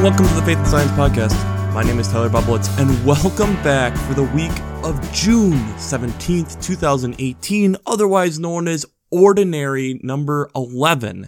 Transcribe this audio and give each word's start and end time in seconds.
and 0.00 0.08
welcome 0.08 0.26
to 0.28 0.34
the 0.34 0.42
Faith 0.46 0.56
and 0.56 0.66
Science 0.66 0.90
Podcast. 0.92 1.74
My 1.74 1.82
name 1.82 1.98
is 1.98 2.08
Tyler 2.08 2.30
Bublitz, 2.30 2.70
and 2.78 3.04
welcome 3.04 3.54
back 3.62 3.94
for 4.06 4.14
the 4.14 4.22
week 4.22 4.52
of 4.82 5.12
June 5.12 5.58
17th, 5.74 6.62
2018, 6.62 7.76
otherwise 7.86 8.38
known 8.38 8.66
as 8.66 8.86
Ordinary 9.10 10.00
number 10.02 10.48
11. 10.56 11.26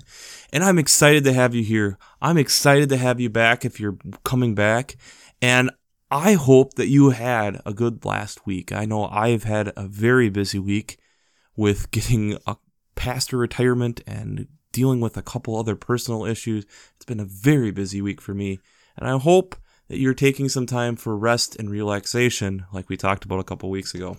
And 0.54 0.64
I'm 0.64 0.78
excited 0.78 1.22
to 1.24 1.34
have 1.34 1.54
you 1.54 1.62
here. 1.62 1.98
I'm 2.22 2.38
excited 2.38 2.88
to 2.88 2.96
have 2.96 3.20
you 3.20 3.28
back 3.28 3.66
if 3.66 3.78
you're 3.78 3.98
coming 4.24 4.54
back. 4.54 4.96
And 5.42 5.70
I 6.10 6.32
hope 6.32 6.74
that 6.74 6.88
you 6.88 7.10
had 7.10 7.60
a 7.66 7.74
good 7.74 8.06
last 8.06 8.46
week. 8.46 8.72
I 8.72 8.86
know 8.86 9.04
I've 9.06 9.44
had 9.44 9.72
a 9.76 9.86
very 9.86 10.30
busy 10.30 10.58
week 10.58 10.98
with 11.56 11.90
getting 11.90 12.38
a 12.46 12.56
pastor 12.94 13.36
retirement 13.36 14.00
and 14.06 14.46
dealing 14.72 15.00
with 15.00 15.16
a 15.16 15.22
couple 15.22 15.56
other 15.56 15.76
personal 15.76 16.24
issues. 16.24 16.66
It's 16.96 17.04
been 17.04 17.20
a 17.20 17.24
very 17.24 17.70
busy 17.70 18.02
week 18.02 18.20
for 18.20 18.34
me, 18.34 18.58
and 18.96 19.08
I 19.08 19.18
hope 19.18 19.56
that 19.92 19.98
you're 19.98 20.14
taking 20.14 20.48
some 20.48 20.64
time 20.64 20.96
for 20.96 21.14
rest 21.14 21.54
and 21.56 21.68
relaxation, 21.68 22.64
like 22.72 22.88
we 22.88 22.96
talked 22.96 23.26
about 23.26 23.38
a 23.38 23.44
couple 23.44 23.68
weeks 23.68 23.94
ago. 23.94 24.16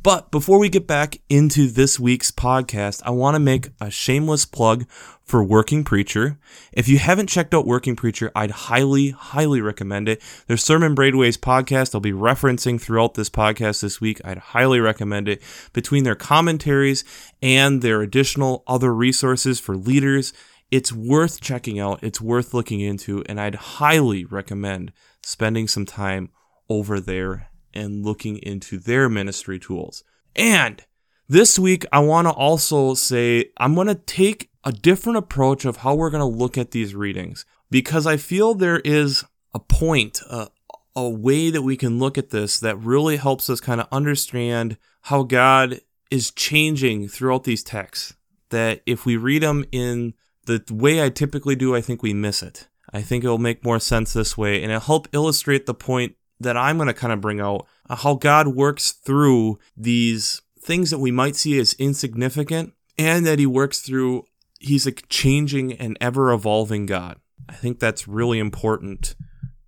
But 0.00 0.30
before 0.30 0.60
we 0.60 0.68
get 0.68 0.86
back 0.86 1.18
into 1.28 1.66
this 1.66 1.98
week's 1.98 2.30
podcast, 2.30 3.02
I 3.04 3.10
want 3.10 3.34
to 3.34 3.40
make 3.40 3.70
a 3.80 3.90
shameless 3.90 4.44
plug 4.44 4.86
for 5.24 5.42
Working 5.42 5.82
Preacher. 5.82 6.38
If 6.72 6.86
you 6.86 7.00
haven't 7.00 7.26
checked 7.26 7.52
out 7.52 7.66
Working 7.66 7.96
Preacher, 7.96 8.30
I'd 8.36 8.52
highly, 8.52 9.10
highly 9.10 9.60
recommend 9.60 10.08
it. 10.08 10.22
Their 10.46 10.56
Sermon 10.56 10.94
Brainwaves 10.94 11.36
podcast, 11.36 11.96
I'll 11.96 12.00
be 12.00 12.12
referencing 12.12 12.80
throughout 12.80 13.14
this 13.14 13.28
podcast 13.28 13.82
this 13.82 14.00
week. 14.00 14.20
I'd 14.24 14.38
highly 14.38 14.78
recommend 14.78 15.28
it. 15.28 15.42
Between 15.72 16.04
their 16.04 16.14
commentaries 16.14 17.02
and 17.42 17.82
their 17.82 18.02
additional 18.02 18.62
other 18.68 18.94
resources 18.94 19.58
for 19.58 19.76
leaders, 19.76 20.32
it's 20.70 20.92
worth 20.92 21.40
checking 21.40 21.78
out. 21.78 22.00
It's 22.02 22.20
worth 22.20 22.52
looking 22.52 22.80
into, 22.80 23.24
and 23.26 23.40
I'd 23.40 23.54
highly 23.54 24.24
recommend 24.24 24.92
spending 25.22 25.68
some 25.68 25.86
time 25.86 26.30
over 26.68 27.00
there 27.00 27.48
and 27.72 28.04
looking 28.04 28.38
into 28.38 28.78
their 28.78 29.08
ministry 29.08 29.58
tools. 29.58 30.04
And 30.36 30.82
this 31.28 31.58
week, 31.58 31.84
I 31.92 32.00
want 32.00 32.26
to 32.26 32.32
also 32.32 32.94
say 32.94 33.50
I'm 33.56 33.74
going 33.74 33.86
to 33.86 33.94
take 33.94 34.50
a 34.64 34.72
different 34.72 35.18
approach 35.18 35.64
of 35.64 35.78
how 35.78 35.94
we're 35.94 36.10
going 36.10 36.20
to 36.20 36.38
look 36.38 36.58
at 36.58 36.72
these 36.72 36.94
readings 36.94 37.46
because 37.70 38.06
I 38.06 38.16
feel 38.16 38.54
there 38.54 38.80
is 38.80 39.24
a 39.54 39.58
point, 39.58 40.20
a, 40.28 40.48
a 40.94 41.08
way 41.08 41.50
that 41.50 41.62
we 41.62 41.76
can 41.76 41.98
look 41.98 42.18
at 42.18 42.30
this 42.30 42.60
that 42.60 42.78
really 42.78 43.16
helps 43.16 43.48
us 43.48 43.60
kind 43.60 43.80
of 43.80 43.88
understand 43.92 44.76
how 45.02 45.22
God 45.22 45.80
is 46.10 46.30
changing 46.30 47.08
throughout 47.08 47.44
these 47.44 47.62
texts. 47.62 48.14
That 48.50 48.80
if 48.86 49.04
we 49.04 49.16
read 49.16 49.42
them 49.42 49.64
in 49.72 50.14
the 50.48 50.74
way 50.74 51.02
I 51.02 51.10
typically 51.10 51.54
do, 51.54 51.76
I 51.76 51.80
think 51.80 52.02
we 52.02 52.12
miss 52.12 52.42
it. 52.42 52.68
I 52.92 53.02
think 53.02 53.22
it'll 53.22 53.38
make 53.38 53.64
more 53.64 53.78
sense 53.78 54.12
this 54.12 54.36
way, 54.36 54.62
and 54.62 54.72
it'll 54.72 54.80
help 54.80 55.08
illustrate 55.12 55.66
the 55.66 55.74
point 55.74 56.16
that 56.40 56.56
I'm 56.56 56.78
going 56.78 56.88
to 56.88 56.94
kind 56.94 57.12
of 57.12 57.20
bring 57.20 57.40
out 57.40 57.66
how 57.88 58.14
God 58.14 58.48
works 58.48 58.92
through 58.92 59.58
these 59.76 60.40
things 60.58 60.90
that 60.90 60.98
we 60.98 61.10
might 61.10 61.36
see 61.36 61.58
as 61.58 61.74
insignificant, 61.74 62.72
and 62.96 63.26
that 63.26 63.38
He 63.38 63.46
works 63.46 63.80
through, 63.80 64.24
He's 64.58 64.86
a 64.86 64.92
changing 64.92 65.72
and 65.74 65.96
ever 66.00 66.32
evolving 66.32 66.86
God. 66.86 67.18
I 67.48 67.54
think 67.54 67.78
that's 67.78 68.08
really 68.08 68.38
important 68.38 69.14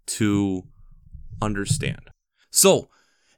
to 0.07 0.65
understand. 1.41 2.11
So, 2.51 2.89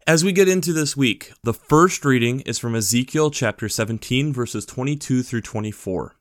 as 0.07 0.25
we 0.25 0.33
get 0.33 0.49
into 0.49 0.73
this 0.73 0.97
week, 0.97 1.33
the 1.45 1.55
first 1.55 2.05
reading 2.05 2.41
is 2.41 2.59
from 2.59 2.75
Ezekiel 2.75 3.31
chapter 3.31 3.69
17, 3.69 4.33
verses 4.33 4.67
22 4.67 5.23
through 5.23 5.43
24. 5.43 6.17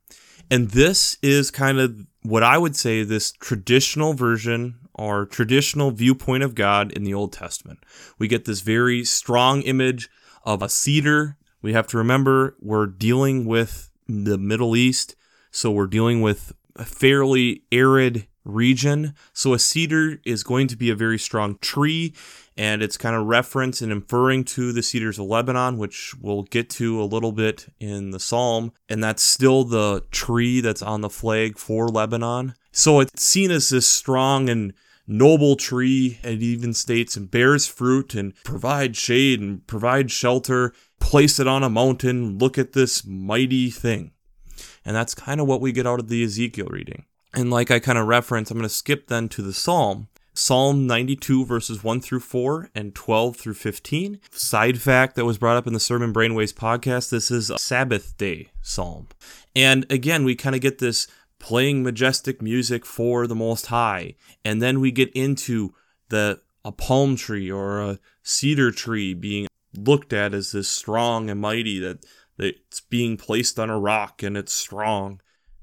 And 0.51 0.71
this 0.71 1.17
is 1.21 1.49
kind 1.49 1.79
of 1.79 2.05
what 2.23 2.43
I 2.43 2.57
would 2.57 2.75
say 2.75 3.03
this 3.03 3.31
traditional 3.31 4.13
version 4.13 4.79
or 4.93 5.25
traditional 5.25 5.91
viewpoint 5.91 6.43
of 6.43 6.55
God 6.55 6.91
in 6.91 7.05
the 7.05 7.13
Old 7.13 7.31
Testament. 7.31 7.79
We 8.19 8.27
get 8.27 8.43
this 8.43 8.59
very 8.59 9.05
strong 9.05 9.61
image 9.61 10.09
of 10.43 10.61
a 10.61 10.67
cedar. 10.67 11.37
We 11.61 11.71
have 11.71 11.87
to 11.87 11.97
remember 11.97 12.57
we're 12.59 12.87
dealing 12.87 13.45
with 13.45 13.89
the 14.09 14.37
Middle 14.37 14.75
East, 14.75 15.15
so 15.51 15.71
we're 15.71 15.87
dealing 15.87 16.21
with 16.21 16.51
a 16.75 16.83
fairly 16.83 17.63
arid 17.71 18.27
region. 18.43 19.15
So 19.31 19.53
a 19.53 19.59
cedar 19.59 20.19
is 20.25 20.43
going 20.43 20.67
to 20.67 20.75
be 20.75 20.89
a 20.89 20.95
very 20.95 21.17
strong 21.17 21.59
tree, 21.61 22.13
and 22.57 22.83
it's 22.83 22.97
kind 22.97 23.15
of 23.15 23.25
reference 23.25 23.81
and 23.81 23.91
inferring 23.91 24.43
to 24.43 24.71
the 24.71 24.83
cedars 24.83 25.17
of 25.17 25.25
Lebanon, 25.25 25.77
which 25.77 26.13
we'll 26.19 26.43
get 26.43 26.69
to 26.71 27.01
a 27.01 27.05
little 27.05 27.31
bit 27.31 27.67
in 27.79 28.11
the 28.11 28.19
psalm. 28.19 28.73
And 28.89 29.03
that's 29.03 29.23
still 29.23 29.63
the 29.63 30.03
tree 30.11 30.61
that's 30.61 30.81
on 30.81 31.01
the 31.01 31.09
flag 31.09 31.57
for 31.57 31.87
Lebanon. 31.87 32.55
So 32.71 32.99
it's 32.99 33.23
seen 33.23 33.51
as 33.51 33.69
this 33.69 33.87
strong 33.87 34.49
and 34.49 34.73
noble 35.07 35.55
tree. 35.55 36.19
It 36.23 36.41
even 36.41 36.73
states 36.73 37.15
and 37.15 37.31
bears 37.31 37.67
fruit 37.67 38.15
and 38.15 38.33
provides 38.43 38.97
shade 38.97 39.39
and 39.39 39.65
provides 39.65 40.11
shelter. 40.11 40.73
Place 40.99 41.39
it 41.39 41.47
on 41.47 41.63
a 41.63 41.69
mountain. 41.69 42.37
Look 42.37 42.57
at 42.57 42.73
this 42.73 43.05
mighty 43.05 43.69
thing. 43.69 44.11
And 44.83 44.95
that's 44.95 45.15
kind 45.15 45.39
of 45.39 45.47
what 45.47 45.61
we 45.61 45.71
get 45.71 45.87
out 45.87 45.99
of 45.99 46.09
the 46.09 46.23
Ezekiel 46.23 46.67
reading. 46.69 47.05
And 47.33 47.49
like 47.49 47.71
I 47.71 47.79
kind 47.79 47.97
of 47.97 48.07
reference, 48.07 48.51
I'm 48.51 48.57
going 48.57 48.67
to 48.67 48.73
skip 48.73 49.07
then 49.07 49.29
to 49.29 49.41
the 49.41 49.53
Psalm. 49.53 50.09
Psalm 50.33 50.87
92, 50.87 51.45
verses 51.45 51.83
1 51.83 52.01
through 52.01 52.21
4 52.21 52.69
and 52.73 52.95
12 52.95 53.35
through 53.35 53.53
15. 53.53 54.19
Side 54.31 54.81
fact 54.81 55.15
that 55.15 55.25
was 55.25 55.37
brought 55.37 55.57
up 55.57 55.67
in 55.67 55.73
the 55.73 55.79
Sermon 55.79 56.13
Brainwaves 56.13 56.53
podcast 56.53 57.09
this 57.09 57.29
is 57.29 57.49
a 57.49 57.57
Sabbath 57.57 58.17
day 58.17 58.49
psalm. 58.61 59.07
And 59.55 59.85
again, 59.89 60.23
we 60.23 60.35
kind 60.35 60.55
of 60.55 60.61
get 60.61 60.79
this 60.79 61.07
playing 61.39 61.83
majestic 61.83 62.41
music 62.41 62.85
for 62.85 63.27
the 63.27 63.35
Most 63.35 63.67
High. 63.67 64.15
And 64.45 64.61
then 64.61 64.79
we 64.79 64.91
get 64.91 65.11
into 65.11 65.73
the 66.09 66.41
a 66.63 66.71
palm 66.71 67.15
tree 67.15 67.51
or 67.51 67.81
a 67.81 67.99
cedar 68.23 68.71
tree 68.71 69.13
being 69.13 69.47
looked 69.75 70.13
at 70.13 70.33
as 70.33 70.51
this 70.51 70.69
strong 70.69 71.29
and 71.29 71.41
mighty 71.41 71.79
that, 71.79 72.05
that 72.37 72.55
it's 72.67 72.79
being 72.79 73.17
placed 73.17 73.59
on 73.59 73.69
a 73.69 73.79
rock 73.79 74.21
and 74.23 74.37
it's 74.37 74.53
strong 74.53 75.19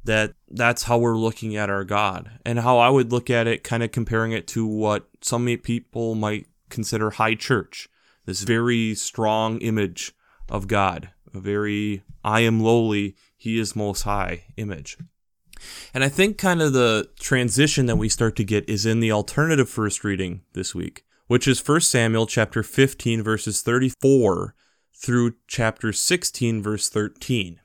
that 0.08 0.32
that's 0.48 0.84
how 0.84 0.96
we're 0.96 1.19
looking 1.19 1.54
at 1.54 1.69
our 1.69 1.84
God 1.84 2.30
and 2.46 2.58
how 2.60 2.78
I 2.78 2.88
would 2.88 3.12
look 3.12 3.28
at 3.28 3.46
it, 3.46 3.62
kind 3.62 3.82
of 3.82 3.92
comparing 3.92 4.32
it 4.32 4.46
to 4.48 4.66
what 4.66 5.06
some 5.20 5.46
people 5.58 6.14
might 6.14 6.46
consider 6.70 7.10
high 7.10 7.34
church. 7.34 7.91
This 8.24 8.42
very 8.42 8.94
strong 8.94 9.58
image 9.58 10.14
of 10.48 10.66
God, 10.66 11.10
a 11.34 11.41
very 11.41 12.02
I 12.24 12.41
am 12.41 12.58
lowly, 12.58 13.16
he 13.36 13.58
is 13.58 13.76
most 13.76 14.02
high 14.02 14.44
image. 14.56 14.96
And 15.92 16.02
I 16.02 16.08
think 16.08 16.38
kind 16.38 16.62
of 16.62 16.72
the 16.72 17.10
transition 17.20 17.84
that 17.86 17.96
we 17.96 18.08
start 18.08 18.34
to 18.36 18.44
get 18.44 18.66
is 18.66 18.86
in 18.86 19.00
the 19.00 19.12
alternative 19.12 19.69
first 19.69 20.04
reading 20.04 20.40
this 20.54 20.75
week, 20.75 21.04
which 21.26 21.46
is 21.46 21.66
1 21.66 21.82
Samuel 21.82 22.26
chapter 22.26 22.62
15 22.62 23.22
verses 23.22 23.60
34 23.60 24.54
through 24.94 25.34
chapter 25.46 25.92
16 25.92 26.62
verse 26.62 26.88
13. 26.88 27.60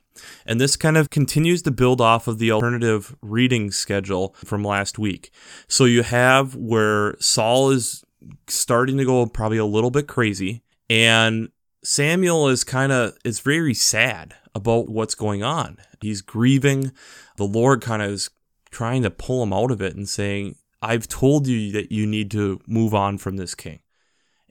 And 0.46 0.60
this 0.60 0.76
kind 0.76 0.98
of 0.98 1.10
continues 1.10 1.62
to 1.64 1.72
build 1.72 2.02
off 2.02 2.28
of 2.28 2.40
the 2.40 2.52
alternative 2.52 3.16
reading 3.22 3.72
schedule 3.72 4.36
from 4.44 4.64
last 4.64 5.00
week. 5.00 5.32
So 5.68 5.86
you 5.86 6.04
have 6.04 6.56
where 6.56 7.16
Saul 7.20 7.72
is 7.72 8.04
starting 8.48 8.98
to 8.98 9.06
go 9.06 9.26
probably 9.26 9.58
a 9.58 9.66
little 9.66 9.92
bit 9.92 10.08
crazy 10.08 10.64
and 10.90 11.50
Samuel 11.84 12.48
is 12.48 12.64
kind 12.64 12.92
of 12.92 13.18
is 13.26 13.42
very 13.42 13.74
sad 13.74 14.36
about 14.56 14.90
what's 14.90 15.16
going 15.16 15.44
on. 15.44 15.78
He's 16.02 16.22
grieving. 16.22 16.92
The 17.38 17.46
Lord 17.46 17.82
kind 17.82 18.02
of 18.02 18.12
is 18.12 18.30
trying 18.72 19.04
to 19.04 19.12
pull 19.12 19.44
him 19.44 19.52
out 19.52 19.72
of 19.72 19.82
it 19.82 19.96
and 19.96 20.08
saying, 20.08 20.56
"I've 20.82 21.08
told 21.08 21.48
you 21.48 21.72
that 21.74 21.92
you 21.92 22.06
need 22.06 22.32
to 22.32 22.62
move 22.68 22.94
on 22.94 23.18
from 23.18 23.38
this 23.38 23.54
king." 23.54 23.80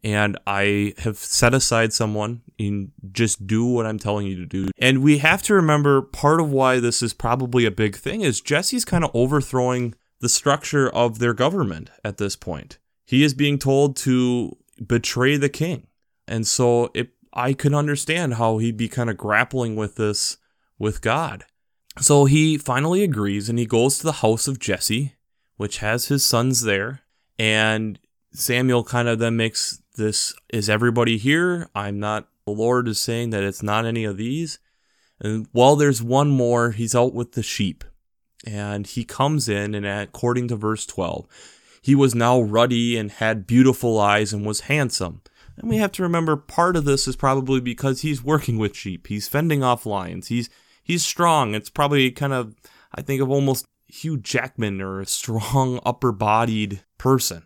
And 0.04 0.38
I 0.46 0.94
have 0.98 1.16
set 1.16 1.54
aside 1.54 1.92
someone 1.92 2.42
and 2.58 2.90
just 3.12 3.46
do 3.46 3.64
what 3.64 3.86
I'm 3.86 3.98
telling 3.98 4.26
you 4.26 4.36
to 4.36 4.46
do. 4.46 4.70
And 4.78 5.02
we 5.02 5.18
have 5.18 5.42
to 5.44 5.54
remember 5.54 6.02
part 6.02 6.40
of 6.40 6.50
why 6.50 6.80
this 6.80 7.02
is 7.02 7.12
probably 7.12 7.66
a 7.66 7.70
big 7.70 7.96
thing 7.96 8.22
is 8.22 8.40
Jesse's 8.40 8.84
kind 8.84 9.04
of 9.04 9.10
overthrowing 9.14 9.94
the 10.20 10.28
structure 10.28 10.88
of 10.90 11.18
their 11.18 11.34
government 11.34 11.90
at 12.04 12.18
this 12.18 12.36
point. 12.36 12.78
He 13.04 13.22
is 13.22 13.34
being 13.34 13.58
told 13.58 13.96
to 13.98 14.56
betray 14.84 15.36
the 15.36 15.48
king. 15.48 15.86
And 16.26 16.46
so 16.46 16.90
it 16.94 17.10
I 17.32 17.54
can 17.54 17.74
understand 17.74 18.34
how 18.34 18.58
he'd 18.58 18.76
be 18.76 18.88
kind 18.88 19.08
of 19.08 19.16
grappling 19.16 19.74
with 19.74 19.96
this 19.96 20.36
with 20.78 21.00
God. 21.00 21.44
So 21.98 22.24
he 22.26 22.58
finally 22.58 23.02
agrees 23.02 23.48
and 23.48 23.58
he 23.58 23.66
goes 23.66 23.98
to 23.98 24.04
the 24.04 24.12
house 24.12 24.48
of 24.48 24.58
Jesse, 24.58 25.14
which 25.56 25.78
has 25.78 26.06
his 26.06 26.24
sons 26.24 26.62
there, 26.62 27.00
and 27.38 27.98
Samuel 28.32 28.84
kind 28.84 29.08
of 29.08 29.18
then 29.18 29.36
makes 29.36 29.81
this 29.94 30.34
is 30.52 30.68
everybody 30.68 31.18
here. 31.18 31.68
I'm 31.74 32.00
not, 32.00 32.28
the 32.46 32.52
Lord 32.52 32.88
is 32.88 33.00
saying 33.00 33.30
that 33.30 33.42
it's 33.42 33.62
not 33.62 33.86
any 33.86 34.04
of 34.04 34.16
these. 34.16 34.58
And 35.20 35.46
while 35.52 35.76
there's 35.76 36.02
one 36.02 36.30
more, 36.30 36.70
he's 36.72 36.94
out 36.94 37.14
with 37.14 37.32
the 37.32 37.42
sheep. 37.42 37.84
And 38.44 38.86
he 38.86 39.04
comes 39.04 39.48
in, 39.48 39.74
and 39.74 39.86
according 39.86 40.48
to 40.48 40.56
verse 40.56 40.84
12, 40.86 41.26
he 41.80 41.94
was 41.94 42.14
now 42.14 42.40
ruddy 42.40 42.96
and 42.96 43.10
had 43.10 43.46
beautiful 43.46 44.00
eyes 44.00 44.32
and 44.32 44.44
was 44.44 44.62
handsome. 44.62 45.22
And 45.56 45.68
we 45.68 45.76
have 45.76 45.92
to 45.92 46.02
remember 46.02 46.36
part 46.36 46.76
of 46.76 46.84
this 46.84 47.06
is 47.06 47.16
probably 47.16 47.60
because 47.60 48.00
he's 48.00 48.24
working 48.24 48.58
with 48.58 48.76
sheep. 48.76 49.06
He's 49.06 49.28
fending 49.28 49.62
off 49.62 49.86
lions. 49.86 50.28
He's 50.28 50.48
he's 50.82 51.04
strong. 51.04 51.54
It's 51.54 51.70
probably 51.70 52.10
kind 52.10 52.32
of 52.32 52.54
I 52.94 53.02
think 53.02 53.20
of 53.20 53.30
almost 53.30 53.66
Hugh 53.86 54.16
Jackman 54.16 54.80
or 54.80 55.00
a 55.00 55.06
strong 55.06 55.80
upper 55.84 56.12
bodied 56.12 56.82
person 56.98 57.44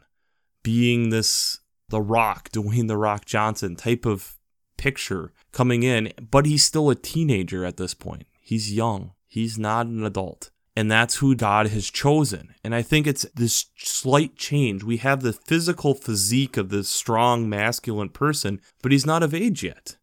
being 0.62 1.10
this 1.10 1.60
The 1.88 2.00
Rock, 2.00 2.50
Dwayne 2.50 2.88
The 2.88 2.96
Rock 2.96 3.24
Johnson 3.24 3.76
type 3.76 4.04
of 4.04 4.36
picture 4.76 5.32
coming 5.52 5.82
in, 5.82 6.12
but 6.30 6.46
he's 6.46 6.64
still 6.64 6.90
a 6.90 6.94
teenager 6.94 7.64
at 7.64 7.76
this 7.76 7.94
point. 7.94 8.24
He's 8.40 8.72
young, 8.72 9.12
he's 9.26 9.58
not 9.58 9.86
an 9.86 10.04
adult. 10.04 10.50
And 10.78 10.90
that's 10.90 11.16
who 11.16 11.34
God 11.34 11.68
has 11.68 11.90
chosen. 11.90 12.54
And 12.62 12.74
I 12.74 12.82
think 12.82 13.06
it's 13.06 13.24
this 13.34 13.66
slight 13.78 14.36
change. 14.36 14.84
We 14.84 14.98
have 14.98 15.22
the 15.22 15.32
physical 15.32 15.94
physique 15.94 16.58
of 16.58 16.68
this 16.68 16.90
strong 16.90 17.48
masculine 17.48 18.10
person, 18.10 18.60
but 18.82 18.92
he's 18.92 19.06
not 19.06 19.22
of 19.22 19.32
age 19.32 19.62
yet. 19.62 19.96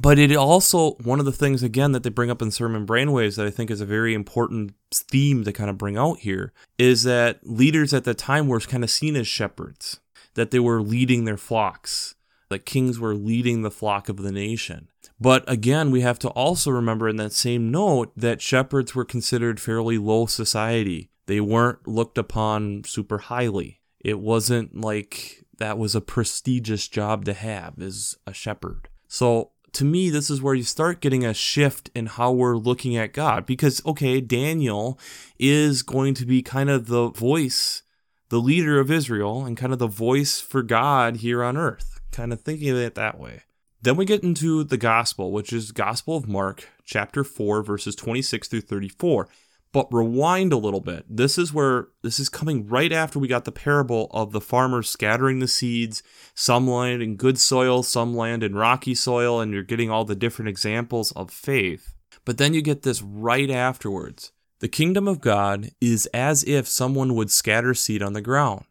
But 0.00 0.18
it 0.18 0.34
also, 0.34 0.92
one 1.02 1.20
of 1.20 1.26
the 1.26 1.32
things, 1.32 1.62
again, 1.62 1.92
that 1.92 2.02
they 2.02 2.10
bring 2.10 2.30
up 2.30 2.40
in 2.42 2.50
Sermon 2.50 2.86
Brainwaves 2.86 3.36
that 3.36 3.46
I 3.46 3.50
think 3.50 3.70
is 3.70 3.80
a 3.80 3.86
very 3.86 4.14
important 4.14 4.72
theme 4.92 5.44
to 5.44 5.52
kind 5.52 5.70
of 5.70 5.78
bring 5.78 5.96
out 5.96 6.18
here 6.20 6.52
is 6.78 7.02
that 7.04 7.40
leaders 7.42 7.92
at 7.92 8.04
the 8.04 8.14
time 8.14 8.48
were 8.48 8.60
kind 8.60 8.84
of 8.84 8.90
seen 8.90 9.16
as 9.16 9.28
shepherds, 9.28 10.00
that 10.36 10.52
they 10.52 10.60
were 10.60 10.80
leading 10.80 11.24
their 11.24 11.36
flocks, 11.36 12.14
that 12.48 12.64
kings 12.64 12.98
were 12.98 13.14
leading 13.14 13.62
the 13.62 13.70
flock 13.70 14.08
of 14.08 14.18
the 14.18 14.32
nation. 14.32 14.88
But 15.20 15.44
again, 15.50 15.90
we 15.90 16.02
have 16.02 16.18
to 16.20 16.28
also 16.30 16.70
remember 16.70 17.08
in 17.08 17.16
that 17.16 17.32
same 17.32 17.70
note 17.70 18.12
that 18.16 18.40
shepherds 18.40 18.94
were 18.94 19.04
considered 19.04 19.60
fairly 19.60 19.98
low 19.98 20.26
society. 20.26 21.10
They 21.26 21.40
weren't 21.40 21.88
looked 21.88 22.18
upon 22.18 22.84
super 22.84 23.18
highly. 23.18 23.80
It 23.98 24.20
wasn't 24.20 24.80
like 24.80 25.44
that 25.58 25.78
was 25.78 25.94
a 25.94 26.00
prestigious 26.00 26.86
job 26.86 27.24
to 27.24 27.32
have 27.32 27.80
as 27.80 28.16
a 28.26 28.32
shepherd. 28.32 28.88
So 29.08 29.50
to 29.72 29.84
me, 29.84 30.10
this 30.10 30.30
is 30.30 30.40
where 30.40 30.54
you 30.54 30.62
start 30.62 31.00
getting 31.00 31.24
a 31.24 31.34
shift 31.34 31.90
in 31.94 32.06
how 32.06 32.32
we're 32.32 32.56
looking 32.56 32.96
at 32.96 33.12
God. 33.12 33.44
Because, 33.44 33.84
okay, 33.84 34.20
Daniel 34.20 34.98
is 35.38 35.82
going 35.82 36.14
to 36.14 36.24
be 36.24 36.42
kind 36.42 36.70
of 36.70 36.86
the 36.86 37.10
voice, 37.10 37.82
the 38.28 38.40
leader 38.40 38.80
of 38.80 38.90
Israel, 38.90 39.44
and 39.44 39.56
kind 39.56 39.72
of 39.72 39.78
the 39.78 39.86
voice 39.86 40.40
for 40.40 40.62
God 40.62 41.18
here 41.18 41.42
on 41.42 41.56
earth, 41.56 42.00
kind 42.12 42.32
of 42.32 42.40
thinking 42.40 42.70
of 42.70 42.76
it 42.76 42.94
that 42.94 43.18
way. 43.18 43.42
Then 43.82 43.96
we 43.96 44.04
get 44.04 44.24
into 44.24 44.64
the 44.64 44.76
gospel, 44.76 45.30
which 45.30 45.52
is 45.52 45.70
Gospel 45.70 46.16
of 46.16 46.26
Mark, 46.26 46.68
chapter 46.84 47.22
4, 47.22 47.62
verses 47.62 47.94
26 47.94 48.48
through 48.48 48.62
34. 48.62 49.28
But 49.72 49.92
rewind 49.92 50.52
a 50.52 50.56
little 50.56 50.80
bit. 50.80 51.04
This 51.08 51.36
is 51.36 51.52
where 51.52 51.88
this 52.02 52.18
is 52.18 52.28
coming 52.28 52.66
right 52.66 52.90
after 52.92 53.18
we 53.18 53.28
got 53.28 53.44
the 53.44 53.52
parable 53.52 54.08
of 54.10 54.32
the 54.32 54.40
farmer 54.40 54.82
scattering 54.82 55.38
the 55.38 55.46
seeds, 55.46 56.02
some 56.34 56.66
land 56.68 57.02
in 57.02 57.16
good 57.16 57.38
soil, 57.38 57.82
some 57.82 58.16
land 58.16 58.42
in 58.42 58.54
rocky 58.54 58.94
soil, 58.94 59.40
and 59.40 59.52
you're 59.52 59.62
getting 59.62 59.90
all 59.90 60.04
the 60.04 60.16
different 60.16 60.48
examples 60.48 61.12
of 61.12 61.30
faith. 61.30 61.94
But 62.24 62.38
then 62.38 62.54
you 62.54 62.62
get 62.62 62.82
this 62.82 63.02
right 63.02 63.50
afterwards. 63.50 64.32
The 64.58 64.68
kingdom 64.68 65.06
of 65.06 65.20
God 65.20 65.70
is 65.82 66.06
as 66.14 66.42
if 66.44 66.66
someone 66.66 67.14
would 67.14 67.30
scatter 67.30 67.74
seed 67.74 68.02
on 68.02 68.14
the 68.14 68.22
ground 68.22 68.64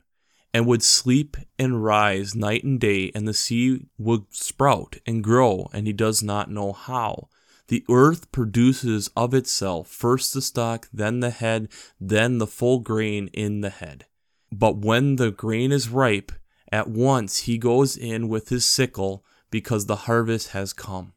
and 0.51 0.65
would 0.65 0.81
sleep 0.81 1.37
and 1.59 1.83
rise 1.83 2.33
night 2.33 2.63
and 2.63 2.79
day, 2.79 3.11
and 3.13 3.27
the 3.27 3.33
seed 3.33 3.87
would 3.97 4.23
sprout 4.33 4.95
and 5.05 5.23
grow, 5.23 5.69
and 5.73 5.85
he 5.85 5.93
does 5.93 6.23
not 6.23 6.49
know 6.49 6.71
how. 6.71 7.27
The 7.67 7.83
earth 7.89 8.31
produces 8.31 9.09
of 9.15 9.33
itself 9.33 9.87
first 9.87 10.33
the 10.33 10.41
stalk, 10.41 10.87
then 10.93 11.19
the 11.19 11.29
head, 11.29 11.67
then 11.99 12.37
the 12.37 12.47
full 12.47 12.79
grain 12.79 13.27
in 13.33 13.61
the 13.61 13.69
head. 13.69 14.05
But 14.51 14.77
when 14.77 15.17
the 15.17 15.29
grain 15.29 15.71
is 15.71 15.89
ripe, 15.89 16.31
at 16.71 16.87
once 16.87 17.39
he 17.39 17.57
goes 17.57 17.97
in 17.97 18.27
with 18.27 18.49
his 18.49 18.65
sickle 18.65 19.23
because 19.51 19.85
the 19.85 19.95
harvest 20.07 20.49
has 20.49 20.73
come. 20.73 21.13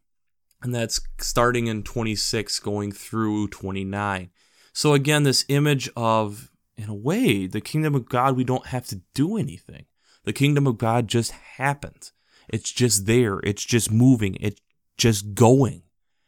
And 0.61 0.75
that's 0.75 1.01
starting 1.19 1.69
in 1.69 1.85
26, 1.85 2.59
going 2.61 2.93
through 2.93 3.49
29. 3.49 4.31
So, 4.79 4.95
again, 4.95 5.25
this 5.25 5.45
image 5.49 5.91
of, 5.97 6.53
in 6.77 6.89
a 6.89 6.95
way, 6.95 7.49
the 7.49 7.61
kingdom 7.61 7.97
of 7.97 8.09
God, 8.09 8.37
we 8.37 8.45
don't 8.45 8.67
have 8.67 8.87
to 8.87 9.01
do 9.13 9.37
anything. 9.37 9.87
The 10.23 10.33
kingdom 10.33 10.69
of 10.69 10.79
God 10.79 11.09
just 11.09 11.33
happens. 11.33 12.13
It's 12.49 12.71
just 12.71 13.07
there. 13.07 13.41
It's 13.41 13.65
just 13.65 13.91
moving. 13.91 14.37
It's 14.39 14.61
just 14.97 15.35
going. 15.35 15.83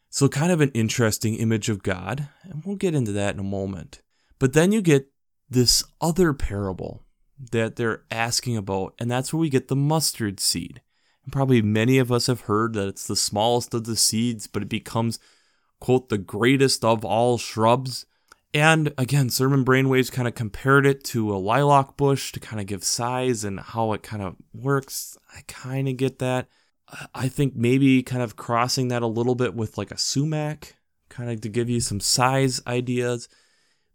So, 0.08 0.28
kind 0.28 0.50
of 0.50 0.60
an 0.60 0.72
interesting 0.74 1.36
image 1.36 1.68
of 1.68 1.84
God, 1.84 2.28
and 2.42 2.64
we'll 2.64 2.74
get 2.74 2.92
into 2.92 3.12
that 3.12 3.34
in 3.34 3.38
a 3.38 3.44
moment. 3.44 4.02
But 4.40 4.52
then 4.52 4.72
you 4.72 4.82
get 4.82 5.12
this 5.48 5.84
other 6.00 6.32
parable 6.32 7.04
that 7.52 7.76
they're 7.76 8.02
asking 8.10 8.56
about, 8.56 8.94
and 8.98 9.08
that's 9.08 9.32
where 9.32 9.40
we 9.40 9.48
get 9.48 9.68
the 9.68 9.76
mustard 9.76 10.40
seed. 10.40 10.80
And 11.22 11.32
probably 11.32 11.62
many 11.62 11.98
of 11.98 12.10
us 12.10 12.26
have 12.26 12.40
heard 12.40 12.72
that 12.72 12.88
it's 12.88 13.06
the 13.06 13.14
smallest 13.14 13.74
of 13.74 13.84
the 13.84 13.94
seeds, 13.94 14.48
but 14.48 14.62
it 14.62 14.68
becomes, 14.68 15.20
quote, 15.78 16.08
the 16.08 16.18
greatest 16.18 16.84
of 16.84 17.04
all 17.04 17.38
shrubs. 17.38 18.06
And 18.52 18.92
again, 18.98 19.30
Sermon 19.30 19.64
Brainwaves 19.64 20.10
kind 20.10 20.26
of 20.26 20.34
compared 20.34 20.84
it 20.84 21.04
to 21.04 21.34
a 21.34 21.38
lilac 21.38 21.96
bush 21.96 22.32
to 22.32 22.40
kind 22.40 22.60
of 22.60 22.66
give 22.66 22.82
size 22.82 23.44
and 23.44 23.60
how 23.60 23.92
it 23.92 24.02
kind 24.02 24.22
of 24.22 24.36
works. 24.52 25.16
I 25.36 25.42
kind 25.46 25.88
of 25.88 25.96
get 25.96 26.18
that. 26.18 26.48
I 27.14 27.28
think 27.28 27.54
maybe 27.54 28.02
kind 28.02 28.22
of 28.22 28.34
crossing 28.34 28.88
that 28.88 29.02
a 29.02 29.06
little 29.06 29.36
bit 29.36 29.54
with 29.54 29.78
like 29.78 29.92
a 29.92 29.98
sumac, 29.98 30.74
kind 31.08 31.30
of 31.30 31.40
to 31.42 31.48
give 31.48 31.70
you 31.70 31.80
some 31.80 32.00
size 32.00 32.60
ideas. 32.66 33.28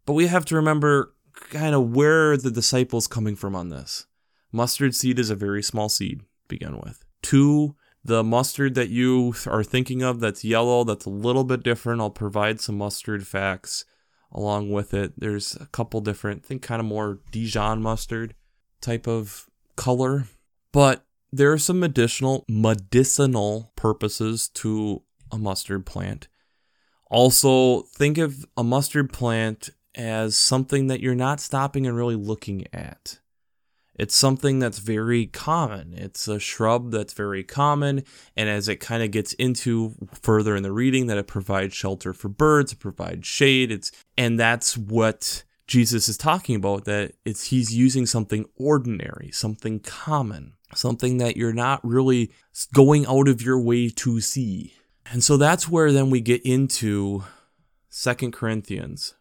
But 0.06 0.14
we 0.14 0.28
have 0.28 0.46
to 0.46 0.56
remember 0.56 1.14
kind 1.34 1.76
of 1.76 1.94
where 1.94 2.38
the 2.38 2.52
disciples 2.52 3.08
coming 3.08 3.36
from 3.36 3.56
on 3.56 3.68
this. 3.68 4.06
Mustard 4.54 4.96
seed 4.96 5.20
is 5.20 5.30
a 5.30 5.36
very 5.36 5.62
small 5.62 5.90
seed 5.90 6.20
to 6.20 6.26
begin 6.48 6.80
with. 6.80 7.04
Two, 7.22 7.76
the 8.06 8.24
mustard 8.24 8.76
that 8.76 8.88
you 8.88 9.36
are 9.48 9.64
thinking 9.66 10.02
of 10.02 10.22
that's 10.22 10.46
yellow, 10.46 10.86
that's 10.86 11.06
a 11.06 11.10
little 11.10 11.44
bit 11.44 11.64
different. 11.64 12.00
I'll 12.00 12.10
provide 12.10 12.62
some 12.62 12.78
mustard 12.78 13.28
facts 13.28 13.84
along 14.32 14.72
with 14.72 14.94
it. 14.94 15.14
There's 15.18 15.56
a 15.56 15.66
couple 15.68 16.02
different, 16.02 16.44
I 16.46 16.48
think 16.48 16.62
kind 16.62 16.80
of 16.80 16.86
more 16.86 17.20
Dijon 17.32 17.82
mustard 17.82 18.36
type 18.82 19.08
of 19.08 19.48
color. 19.76 20.26
But 20.72 21.06
there 21.32 21.52
are 21.52 21.58
some 21.58 21.84
additional 21.84 22.46
medicinal 22.48 23.72
purposes 23.76 24.48
to 24.50 25.04
a 25.32 25.38
mustard 25.38 25.86
plant. 25.86 26.28
Also, 27.10 27.82
think 27.84 28.18
of 28.18 28.46
a 28.58 28.64
mustard 28.64 29.12
plant 29.14 29.70
as 29.96 30.36
something 30.38 30.88
that 30.88 31.00
you're 31.00 31.16
not 31.16 31.40
stopping 31.40 31.88
and 31.88 31.96
really 31.96 32.16
looking 32.16 32.66
at. 32.74 33.20
It's 33.98 34.16
something 34.16 34.60
that's 34.60 34.80
very 34.80 35.28
common. 35.28 35.94
It's 35.94 36.28
a 36.28 36.40
shrub 36.40 36.92
that's 36.92 37.14
very 37.14 37.44
common, 37.44 38.04
and 38.36 38.50
as 38.50 38.68
it 38.68 38.78
kind 38.78 39.04
of 39.04 39.12
gets 39.12 39.34
into 39.34 39.96
further 40.22 40.56
in 40.56 40.64
the 40.64 40.72
reading, 40.72 41.08
that 41.08 41.18
it 41.18 41.28
provides 41.28 41.74
shelter 41.74 42.14
for 42.14 42.30
birds, 42.30 42.74
it 42.74 42.80
provides 42.80 43.26
shade. 43.26 43.72
It's 43.72 43.92
and 44.18 44.40
that's 44.40 44.78
what 44.78 45.44
Jesus 45.68 46.10
is 46.10 46.18
talking 46.18 46.56
about. 46.56 46.86
That 46.86 47.14
it's 47.24 47.46
he's 47.48 47.76
using 47.76 48.06
something 48.06 48.46
ordinary, 48.58 49.32
something 49.32 49.80
common 49.80 50.56
something 50.74 51.18
that 51.18 51.38
you're 51.38 51.54
not 51.54 51.84
really 51.84 52.32
going 52.74 53.06
out 53.06 53.28
of 53.28 53.42
your 53.42 53.60
way 53.60 53.90
to 53.90 54.20
see. 54.20 54.74
And 55.12 55.24
so 55.24 55.38
that's 55.38 55.70
where 55.70 55.92
then 55.92 56.10
we 56.10 56.22
get 56.22 56.42
into 56.46 57.24
Second 57.90 58.34
Corinthians 58.34 59.16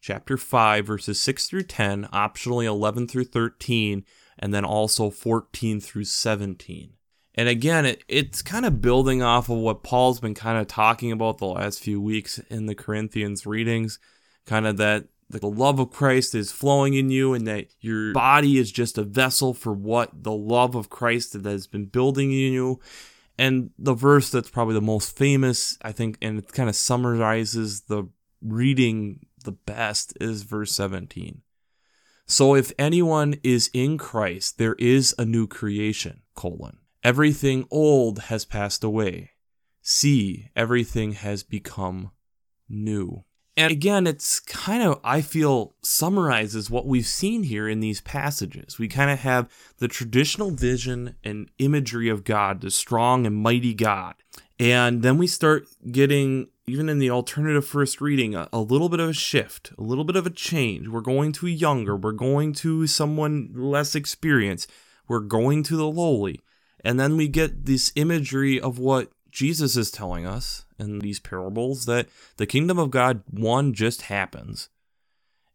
chapter 0.00 0.36
5 0.36 0.86
verses 0.86 1.20
6 1.20 1.46
through 1.46 1.64
10, 1.64 2.06
optionally 2.06 2.64
11 2.64 3.08
through 3.08 3.24
13, 3.24 4.04
and 4.38 4.52
then 4.52 4.64
also 4.64 5.10
14 5.10 5.80
through 5.80 6.04
17. 6.04 6.92
And 7.34 7.48
again, 7.48 7.86
it, 7.86 8.02
it's 8.08 8.42
kind 8.42 8.66
of 8.66 8.80
building 8.80 9.22
off 9.22 9.48
of 9.48 9.58
what 9.58 9.82
Paul's 9.82 10.18
been 10.18 10.34
kind 10.34 10.58
of 10.58 10.66
talking 10.66 11.12
about 11.12 11.38
the 11.38 11.46
last 11.46 11.80
few 11.80 12.00
weeks 12.00 12.38
in 12.50 12.66
the 12.66 12.74
Corinthians 12.74 13.46
readings, 13.46 13.98
kind 14.44 14.66
of 14.66 14.76
that 14.78 15.06
the 15.30 15.46
love 15.46 15.78
of 15.78 15.90
Christ 15.90 16.34
is 16.34 16.50
flowing 16.50 16.94
in 16.94 17.10
you 17.10 17.34
and 17.34 17.46
that 17.46 17.66
your 17.80 18.12
body 18.12 18.58
is 18.58 18.72
just 18.72 18.98
a 18.98 19.02
vessel 19.02 19.52
for 19.54 19.72
what 19.72 20.24
the 20.24 20.32
love 20.32 20.74
of 20.74 20.90
Christ 20.90 21.34
that 21.34 21.44
has 21.44 21.66
been 21.66 21.84
building 21.84 22.32
in 22.32 22.52
you. 22.52 22.80
And 23.38 23.70
the 23.78 23.94
verse 23.94 24.30
that's 24.30 24.50
probably 24.50 24.74
the 24.74 24.80
most 24.80 25.16
famous, 25.16 25.78
I 25.82 25.92
think, 25.92 26.18
and 26.20 26.38
it 26.38 26.52
kind 26.52 26.68
of 26.68 26.74
summarizes 26.74 27.82
the 27.82 28.08
reading 28.42 29.26
the 29.44 29.52
best 29.52 30.16
is 30.20 30.42
verse 30.42 30.72
17. 30.72 31.42
So 32.30 32.54
if 32.54 32.72
anyone 32.78 33.36
is 33.42 33.70
in 33.72 33.96
Christ, 33.96 34.58
there 34.58 34.74
is 34.74 35.14
a 35.18 35.24
new 35.24 35.46
creation, 35.46 36.20
colon. 36.34 36.76
Everything 37.02 37.66
old 37.70 38.18
has 38.24 38.44
passed 38.44 38.84
away. 38.84 39.30
See, 39.80 40.50
everything 40.54 41.12
has 41.12 41.42
become 41.42 42.10
new. 42.68 43.24
And 43.56 43.72
again, 43.72 44.06
it's 44.06 44.40
kind 44.40 44.82
of, 44.82 45.00
I 45.02 45.22
feel, 45.22 45.74
summarizes 45.82 46.70
what 46.70 46.86
we've 46.86 47.06
seen 47.06 47.44
here 47.44 47.66
in 47.66 47.80
these 47.80 48.02
passages. 48.02 48.78
We 48.78 48.88
kind 48.88 49.10
of 49.10 49.20
have 49.20 49.50
the 49.78 49.88
traditional 49.88 50.50
vision 50.50 51.16
and 51.24 51.50
imagery 51.58 52.10
of 52.10 52.24
God, 52.24 52.60
the 52.60 52.70
strong 52.70 53.26
and 53.26 53.34
mighty 53.34 53.72
God. 53.72 54.14
And 54.60 55.02
then 55.02 55.16
we 55.16 55.26
start 55.26 55.66
getting, 55.90 56.48
even 56.68 56.88
in 56.88 56.98
the 56.98 57.10
alternative 57.10 57.66
first 57.66 58.00
reading, 58.00 58.34
a, 58.34 58.48
a 58.52 58.60
little 58.60 58.88
bit 58.88 59.00
of 59.00 59.08
a 59.08 59.12
shift, 59.14 59.72
a 59.78 59.82
little 59.82 60.04
bit 60.04 60.16
of 60.16 60.26
a 60.26 60.30
change. 60.30 60.88
We're 60.88 61.00
going 61.00 61.32
to 61.32 61.46
younger, 61.46 61.96
we're 61.96 62.12
going 62.12 62.52
to 62.54 62.86
someone 62.86 63.50
less 63.54 63.94
experienced, 63.94 64.70
we're 65.08 65.20
going 65.20 65.62
to 65.64 65.76
the 65.76 65.88
lowly. 65.88 66.40
And 66.84 66.98
then 66.98 67.16
we 67.16 67.28
get 67.28 67.66
this 67.66 67.92
imagery 67.96 68.60
of 68.60 68.78
what 68.78 69.10
Jesus 69.30 69.76
is 69.76 69.90
telling 69.90 70.26
us 70.26 70.64
in 70.78 71.00
these 71.00 71.20
parables 71.20 71.86
that 71.86 72.08
the 72.36 72.46
kingdom 72.46 72.78
of 72.78 72.90
God, 72.90 73.22
one, 73.30 73.72
just 73.74 74.02
happens. 74.02 74.68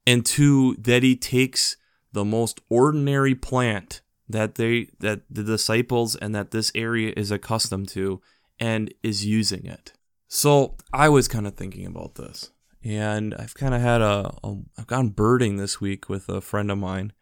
and 0.06 0.26
two, 0.26 0.76
that 0.76 1.04
he 1.04 1.16
takes 1.16 1.78
the 2.12 2.26
most 2.26 2.62
ordinary 2.70 3.36
plant 3.36 4.02
that 4.30 4.56
they 4.56 4.88
that 5.00 5.22
the 5.30 5.44
disciples 5.44 6.16
and 6.16 6.34
that 6.34 6.52
this 6.52 6.72
area 6.76 7.14
is 7.16 7.32
accustomed 7.32 7.88
to 7.90 8.22
and 8.60 8.94
is 9.04 9.26
using 9.26 9.66
it. 9.66 9.94
So 10.36 10.78
I 10.92 11.10
was 11.10 11.28
kind 11.28 11.46
of 11.46 11.54
thinking 11.54 11.86
about 11.86 12.16
this, 12.16 12.50
and 12.84 13.36
I've 13.36 13.54
kind 13.54 13.76
of 13.76 13.82
had 13.82 14.02
a, 14.02 14.34
a 14.44 14.56
I've 14.80 14.88
gone 14.88 15.10
birding 15.10 15.58
this 15.58 15.80
week 15.80 16.10
with 16.10 16.28
a 16.28 16.42
friend 16.42 16.72
of 16.72 16.80
mine, 16.80 17.14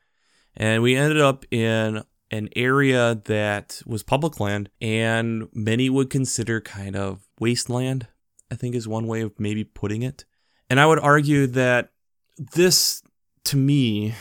and 0.55 0.81
we 0.81 0.95
ended 0.95 1.19
up 1.19 1.43
in 1.51 2.03
an 2.31 2.47
area 2.55 3.21
that 3.25 3.81
was 3.85 4.01
public 4.01 4.39
land 4.39 4.69
and 4.79 5.49
many 5.53 5.89
would 5.89 6.09
consider 6.09 6.61
kind 6.61 6.95
of 6.95 7.27
wasteland. 7.37 8.07
I 8.49 8.55
think 8.55 8.75
is 8.75 8.87
one 8.87 9.07
way 9.07 9.19
of 9.19 9.37
maybe 9.37 9.65
putting 9.65 10.03
it. 10.03 10.23
And 10.69 10.79
I 10.79 10.85
would 10.85 10.99
argue 10.99 11.47
that 11.47 11.91
this 12.37 13.03
to 13.43 13.57
me 13.57 14.15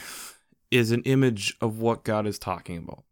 is 0.73 0.91
an 0.91 1.03
image 1.03 1.57
of 1.61 1.79
what 1.79 2.03
God 2.03 2.27
is 2.27 2.41
talking 2.41 2.79
about. 2.79 3.05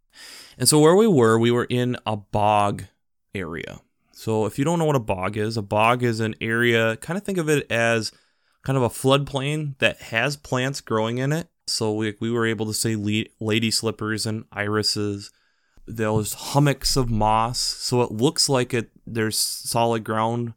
And 0.59 0.69
so 0.69 0.81
where 0.81 0.97
we 0.97 1.07
were, 1.07 1.39
we 1.39 1.53
were 1.53 1.67
in 1.71 1.97
a 2.05 2.17
bog 2.17 2.87
area. 3.33 3.79
So 4.19 4.47
if 4.47 4.59
you 4.59 4.65
don't 4.65 4.81
know 4.81 4.85
what 4.85 4.97
a 4.97 4.99
bog 4.99 5.37
is, 5.37 5.57
a 5.57 5.63
bog 5.63 6.03
is 6.03 6.19
an 6.19 6.35
area, 6.41 6.97
kind 6.97 7.17
of 7.17 7.23
think 7.23 7.39
of 7.39 7.49
it 7.49 7.71
as 7.71 8.11
kind 8.65 8.77
of 8.77 8.83
a 8.83 8.89
floodplain 8.89 9.79
that 9.79 10.01
has 10.01 10.37
plants 10.37 10.81
growing 10.81 11.19
in 11.19 11.31
it. 11.31 11.47
So 11.69 11.95
we, 11.95 12.17
we 12.19 12.29
were 12.29 12.45
able 12.45 12.67
to 12.67 12.75
see 12.75 13.31
lady 13.39 13.71
slippers 13.71 14.27
and 14.27 14.45
irises. 14.51 15.31
There's 15.87 16.35
hummocks 16.35 16.97
of 16.97 17.09
moss. 17.09 17.61
So 17.61 18.03
it 18.03 18.11
looks 18.11 18.49
like 18.49 18.75
it 18.75 18.91
there's 19.07 19.39
solid 19.39 20.03
ground 20.03 20.55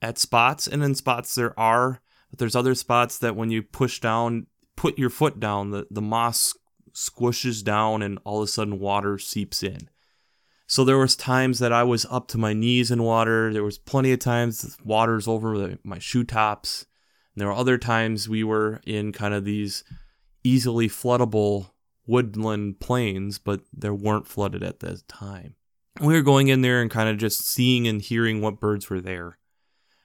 at 0.00 0.16
spots, 0.16 0.68
and 0.68 0.84
in 0.84 0.94
spots 0.94 1.34
there 1.34 1.58
are, 1.58 2.00
but 2.30 2.38
there's 2.38 2.54
other 2.54 2.76
spots 2.76 3.18
that 3.18 3.34
when 3.34 3.50
you 3.50 3.60
push 3.60 3.98
down, 3.98 4.46
put 4.76 4.96
your 4.96 5.10
foot 5.10 5.40
down, 5.40 5.72
the, 5.72 5.88
the 5.90 6.00
moss 6.00 6.56
squishes 6.94 7.64
down 7.64 8.02
and 8.02 8.20
all 8.22 8.40
of 8.40 8.44
a 8.44 8.46
sudden 8.46 8.78
water 8.78 9.18
seeps 9.18 9.64
in. 9.64 9.90
So 10.68 10.84
there 10.84 10.98
was 10.98 11.16
times 11.16 11.60
that 11.60 11.72
I 11.72 11.82
was 11.82 12.04
up 12.10 12.28
to 12.28 12.38
my 12.38 12.52
knees 12.52 12.90
in 12.90 13.02
water. 13.02 13.50
There 13.52 13.64
was 13.64 13.78
plenty 13.78 14.12
of 14.12 14.18
times 14.18 14.76
water's 14.84 15.26
over 15.26 15.78
my 15.82 15.98
shoe 15.98 16.24
tops. 16.24 16.84
And 17.34 17.40
there 17.40 17.48
were 17.48 17.54
other 17.54 17.78
times 17.78 18.28
we 18.28 18.44
were 18.44 18.82
in 18.84 19.12
kind 19.12 19.32
of 19.32 19.46
these 19.46 19.82
easily 20.44 20.86
floodable 20.86 21.70
woodland 22.06 22.80
plains, 22.80 23.38
but 23.38 23.62
they 23.72 23.88
weren't 23.88 24.26
flooded 24.26 24.62
at 24.62 24.80
that 24.80 25.08
time. 25.08 25.54
We 26.00 26.12
were 26.12 26.22
going 26.22 26.48
in 26.48 26.60
there 26.60 26.82
and 26.82 26.90
kind 26.90 27.08
of 27.08 27.16
just 27.16 27.48
seeing 27.48 27.88
and 27.88 28.02
hearing 28.02 28.42
what 28.42 28.60
birds 28.60 28.90
were 28.90 29.00
there. 29.00 29.38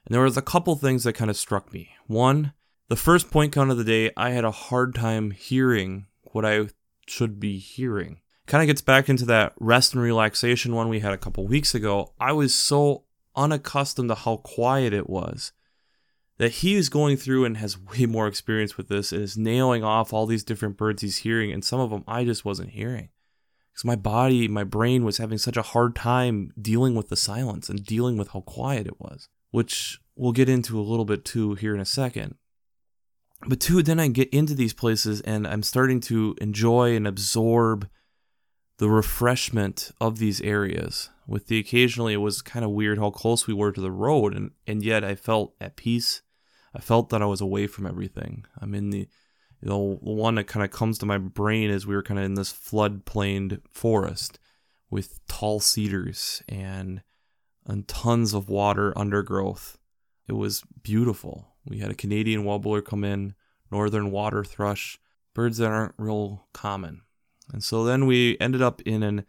And 0.05 0.15
there 0.15 0.22
was 0.22 0.38
a 0.38 0.41
couple 0.41 0.75
things 0.75 1.03
that 1.03 1.13
kind 1.13 1.29
of 1.29 1.36
struck 1.36 1.74
me. 1.74 1.91
One, 2.08 2.53
the 2.88 2.96
first 2.96 3.32
point 3.32 3.51
count 3.51 3.70
of 3.70 3.77
the 3.77 3.84
day, 3.84 4.12
I 4.15 4.29
had 4.29 4.46
a 4.46 4.51
hard 4.51 4.96
time 4.96 5.32
hearing 5.32 6.05
what 6.22 6.46
I 6.46 6.67
should 7.05 7.38
be 7.38 7.58
hearing. 7.58 8.22
Kind 8.46 8.62
of 8.62 8.68
gets 8.68 8.82
back 8.82 9.10
into 9.10 9.26
that 9.26 9.54
rest 9.60 9.94
and 9.94 10.04
relaxation 10.04 10.76
one 10.76 10.90
we 10.90 11.00
had 11.00 11.14
a 11.14 11.18
couple 11.18 11.48
weeks 11.48 11.74
ago. 11.74 12.14
I 12.20 12.34
was 12.34 12.54
so 12.54 13.04
unaccustomed 13.36 14.10
to 14.10 14.16
how 14.16 14.38
quiet 14.38 14.94
it 14.94 15.10
was 15.10 15.54
that 16.38 16.52
he 16.52 16.76
is 16.76 16.90
going 16.90 17.18
through 17.18 17.46
and 17.46 17.58
has 17.58 17.80
way 18.00 18.06
more 18.06 18.28
experience 18.28 18.78
with 18.78 18.90
this 18.90 19.12
and 19.12 19.22
is 19.22 19.38
nailing 19.38 19.84
off 19.84 20.14
all 20.14 20.26
these 20.26 20.44
different 20.44 20.78
birds 20.78 21.02
he's 21.02 21.18
hearing, 21.20 21.52
and 21.52 21.64
some 21.64 21.80
of 21.80 21.90
them 21.90 22.04
I 22.08 22.26
just 22.26 22.46
wasn't 22.46 22.72
hearing. 22.72 23.10
Because 23.72 23.86
my 23.86 23.96
body, 23.96 24.48
my 24.48 24.64
brain 24.64 25.04
was 25.04 25.18
having 25.18 25.40
such 25.40 25.58
a 25.58 25.64
hard 25.64 25.96
time 25.96 26.52
dealing 26.62 26.94
with 26.94 27.10
the 27.10 27.16
silence 27.16 27.70
and 27.70 27.84
dealing 27.84 28.18
with 28.18 28.30
how 28.30 28.42
quiet 28.42 28.86
it 28.86 29.00
was 29.00 29.30
which 29.54 30.02
we'll 30.16 30.32
get 30.32 30.50
into 30.50 30.80
a 30.80 30.82
little 30.82 31.06
bit 31.06 31.24
too 31.24 31.54
here 31.54 31.76
in 31.76 31.80
a 31.80 31.86
second. 31.86 32.36
But 33.48 33.60
two, 33.60 33.84
then 33.84 34.00
I 34.00 34.08
get 34.08 34.30
into 34.30 34.56
these 34.56 34.74
places 34.74 35.22
and 35.22 35.46
I'm 35.46 35.62
starting 35.62 36.00
to 36.02 36.36
enjoy 36.42 36.96
and 36.96 37.06
absorb 37.06 37.88
the 38.77 38.89
refreshment 38.89 39.92
of 40.01 40.18
these 40.18 40.42
areas. 40.42 41.10
With 41.27 41.48
the 41.48 41.60
occasionally, 41.60 42.13
it 42.13 42.18
was 42.18 42.42
kind 42.42 42.65
of 42.65 42.72
weird 42.72 42.98
how 42.98 43.12
close 43.12 43.48
we 43.48 43.53
were 43.53 43.72
to 43.72 43.82
the 43.82 43.92
road, 43.92 44.36
and, 44.36 44.51
and 44.68 44.84
yet 44.84 45.03
I 45.03 45.15
felt 45.15 45.53
at 45.62 45.75
peace. 45.75 46.22
I 46.75 46.80
felt 46.80 47.10
that 47.10 47.22
I 47.22 47.25
was 47.25 47.42
away 47.42 47.68
from 47.68 47.86
everything. 47.86 48.46
I'm 48.60 48.74
in 48.74 48.89
the, 48.89 49.08
you 49.62 49.70
know, 49.70 50.00
the 50.03 50.12
one 50.12 50.36
that 50.36 50.48
kind 50.48 50.65
of 50.65 50.72
comes 50.72 50.98
to 51.00 51.06
my 51.06 51.18
brain 51.18 51.70
is 51.70 51.86
we 51.86 51.96
were 51.96 52.03
kind 52.03 52.20
of 52.20 52.25
in 52.25 52.34
this 52.34 52.51
floodplained 52.51 53.62
forest 53.72 54.39
with 54.89 55.25
tall 55.27 55.60
cedars 55.60 56.44
and 56.48 57.01
and 57.65 57.88
tons 57.88 58.34
of 58.34 58.50
water 58.50 58.92
undergrowth. 58.98 59.77
It 60.27 60.34
was 60.34 60.63
beautiful. 60.82 61.48
We 61.65 61.80
had 61.80 61.92
a 61.92 61.96
Canadian 61.96 62.44
warbler 62.44 62.82
come 62.82 63.06
in, 63.06 63.36
northern 63.72 64.12
water 64.12 64.44
thrush, 64.44 65.00
birds 65.34 65.60
that 65.60 65.72
aren't 65.72 65.96
real 65.98 66.48
common. 66.53 67.01
And 67.52 67.64
so 67.64 67.84
then 67.84 68.06
we 68.06 68.38
ended 68.40 68.62
up 68.62 68.82
in 68.82 69.04
an 69.04 69.26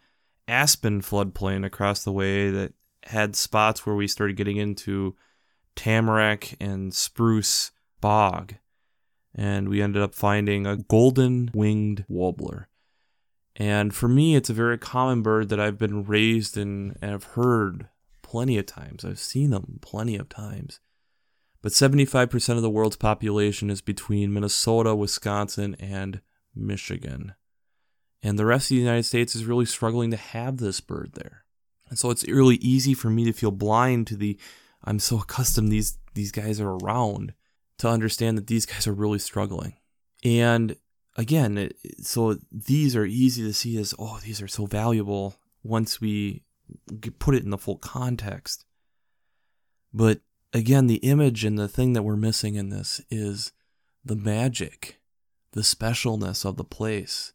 aspen 0.47 1.01
floodplain 1.01 1.65
across 1.65 2.03
the 2.03 2.11
way 2.11 2.49
that 2.49 2.73
had 3.03 3.35
spots 3.35 3.85
where 3.85 3.95
we 3.95 4.07
started 4.07 4.35
getting 4.35 4.57
into 4.57 5.15
tamarack 5.75 6.55
and 6.59 6.93
spruce 6.93 7.71
bog. 8.01 8.55
And 9.33 9.67
we 9.67 9.81
ended 9.81 10.01
up 10.01 10.15
finding 10.15 10.65
a 10.65 10.77
golden 10.77 11.51
winged 11.53 12.05
warbler. 12.07 12.69
And 13.55 13.93
for 13.93 14.07
me, 14.07 14.35
it's 14.35 14.49
a 14.49 14.53
very 14.53 14.77
common 14.77 15.21
bird 15.21 15.49
that 15.49 15.59
I've 15.59 15.77
been 15.77 16.03
raised 16.03 16.57
in 16.57 16.95
and 17.01 17.11
have 17.11 17.23
heard 17.23 17.87
plenty 18.21 18.57
of 18.57 18.65
times. 18.65 19.05
I've 19.05 19.19
seen 19.19 19.51
them 19.51 19.79
plenty 19.81 20.17
of 20.17 20.29
times. 20.29 20.79
But 21.61 21.71
75% 21.71 22.57
of 22.57 22.61
the 22.61 22.69
world's 22.69 22.97
population 22.97 23.69
is 23.69 23.81
between 23.81 24.33
Minnesota, 24.33 24.95
Wisconsin, 24.95 25.75
and 25.79 26.21
Michigan. 26.53 27.33
And 28.25 28.39
the 28.39 28.45
rest 28.45 28.65
of 28.65 28.69
the 28.69 28.81
United 28.81 29.03
States 29.03 29.35
is 29.35 29.45
really 29.45 29.67
struggling 29.67 30.09
to 30.09 30.17
have 30.17 30.57
this 30.57 30.79
bird 30.81 31.11
there. 31.13 31.45
And 31.89 31.99
so 31.99 32.09
it's 32.09 32.27
really 32.27 32.55
easy 32.55 32.95
for 32.95 33.11
me 33.11 33.23
to 33.25 33.31
feel 33.31 33.51
blind 33.51 34.07
to 34.07 34.15
the 34.15 34.39
I'm 34.83 34.97
so 34.97 35.19
accustomed 35.21 35.71
these 35.71 35.99
these 36.15 36.31
guys 36.31 36.59
are 36.59 36.71
around 36.71 37.35
to 37.77 37.87
understand 37.87 38.35
that 38.37 38.47
these 38.47 38.65
guys 38.65 38.87
are 38.87 38.93
really 38.93 39.19
struggling. 39.19 39.75
And 40.23 40.75
again, 41.15 41.55
it, 41.59 41.77
so 42.01 42.37
these 42.51 42.95
are 42.95 43.05
easy 43.05 43.43
to 43.43 43.53
see 43.53 43.77
as 43.77 43.93
oh, 43.99 44.19
these 44.23 44.41
are 44.41 44.47
so 44.47 44.65
valuable 44.65 45.35
once 45.61 46.01
we 46.01 46.41
put 47.19 47.35
it 47.35 47.43
in 47.43 47.51
the 47.51 47.59
full 47.59 47.77
context. 47.77 48.65
But 49.93 50.21
again, 50.51 50.87
the 50.87 50.95
image 50.95 51.45
and 51.45 51.59
the 51.59 51.67
thing 51.67 51.93
that 51.93 52.01
we're 52.01 52.15
missing 52.15 52.55
in 52.55 52.69
this 52.69 53.01
is 53.11 53.51
the 54.03 54.15
magic, 54.15 54.99
the 55.51 55.61
specialness 55.61 56.43
of 56.43 56.57
the 56.57 56.63
place 56.63 57.33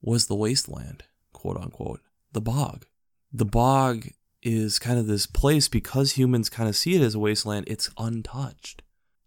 was 0.00 0.26
the 0.26 0.34
wasteland, 0.34 1.04
quote 1.32 1.56
unquote, 1.56 2.00
the 2.32 2.40
bog. 2.40 2.86
The 3.32 3.44
bog 3.44 4.08
is 4.42 4.78
kind 4.78 4.98
of 4.98 5.06
this 5.06 5.26
place 5.26 5.68
because 5.68 6.12
humans 6.12 6.48
kind 6.48 6.68
of 6.68 6.76
see 6.76 6.94
it 6.94 7.02
as 7.02 7.14
a 7.14 7.18
wasteland, 7.18 7.66
it's 7.68 7.90
untouched. 7.98 8.82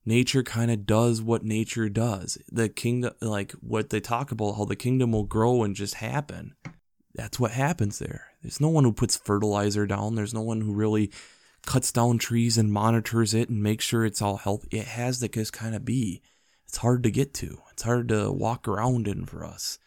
Nature 0.05 0.41
kind 0.41 0.71
of 0.71 0.85
does 0.85 1.21
what 1.21 1.43
nature 1.43 1.87
does. 1.87 2.37
The 2.51 2.69
kingdom, 2.69 3.13
like 3.21 3.51
what 3.53 3.91
they 3.91 3.99
talk 3.99 4.31
about, 4.31 4.53
how 4.53 4.65
the 4.65 4.75
kingdom 4.75 5.11
will 5.11 5.25
grow 5.25 5.63
and 5.63 5.75
just 5.75 5.95
happen. 5.95 6.55
That's 7.13 7.39
what 7.39 7.51
happens 7.51 7.99
there. 7.99 8.27
There's 8.41 8.61
no 8.61 8.69
one 8.69 8.83
who 8.83 8.93
puts 8.93 9.17
fertilizer 9.17 9.85
down. 9.85 10.15
There's 10.15 10.33
no 10.33 10.41
one 10.41 10.61
who 10.61 10.73
really 10.73 11.11
cuts 11.65 11.91
down 11.91 12.17
trees 12.17 12.57
and 12.57 12.71
monitors 12.71 13.33
it 13.33 13.49
and 13.49 13.61
makes 13.61 13.85
sure 13.85 14.05
it's 14.05 14.21
all 14.21 14.37
healthy. 14.37 14.69
It 14.71 14.87
has 14.87 15.19
to 15.19 15.27
just 15.27 15.53
kind 15.53 15.75
of 15.75 15.85
be. 15.85 16.23
It's 16.65 16.77
hard 16.77 17.03
to 17.03 17.11
get 17.11 17.33
to. 17.35 17.61
It's 17.71 17.83
hard 17.83 18.07
to 18.09 18.31
walk 18.31 18.67
around 18.67 19.07
in 19.07 19.25
for 19.25 19.45
us. 19.45 19.77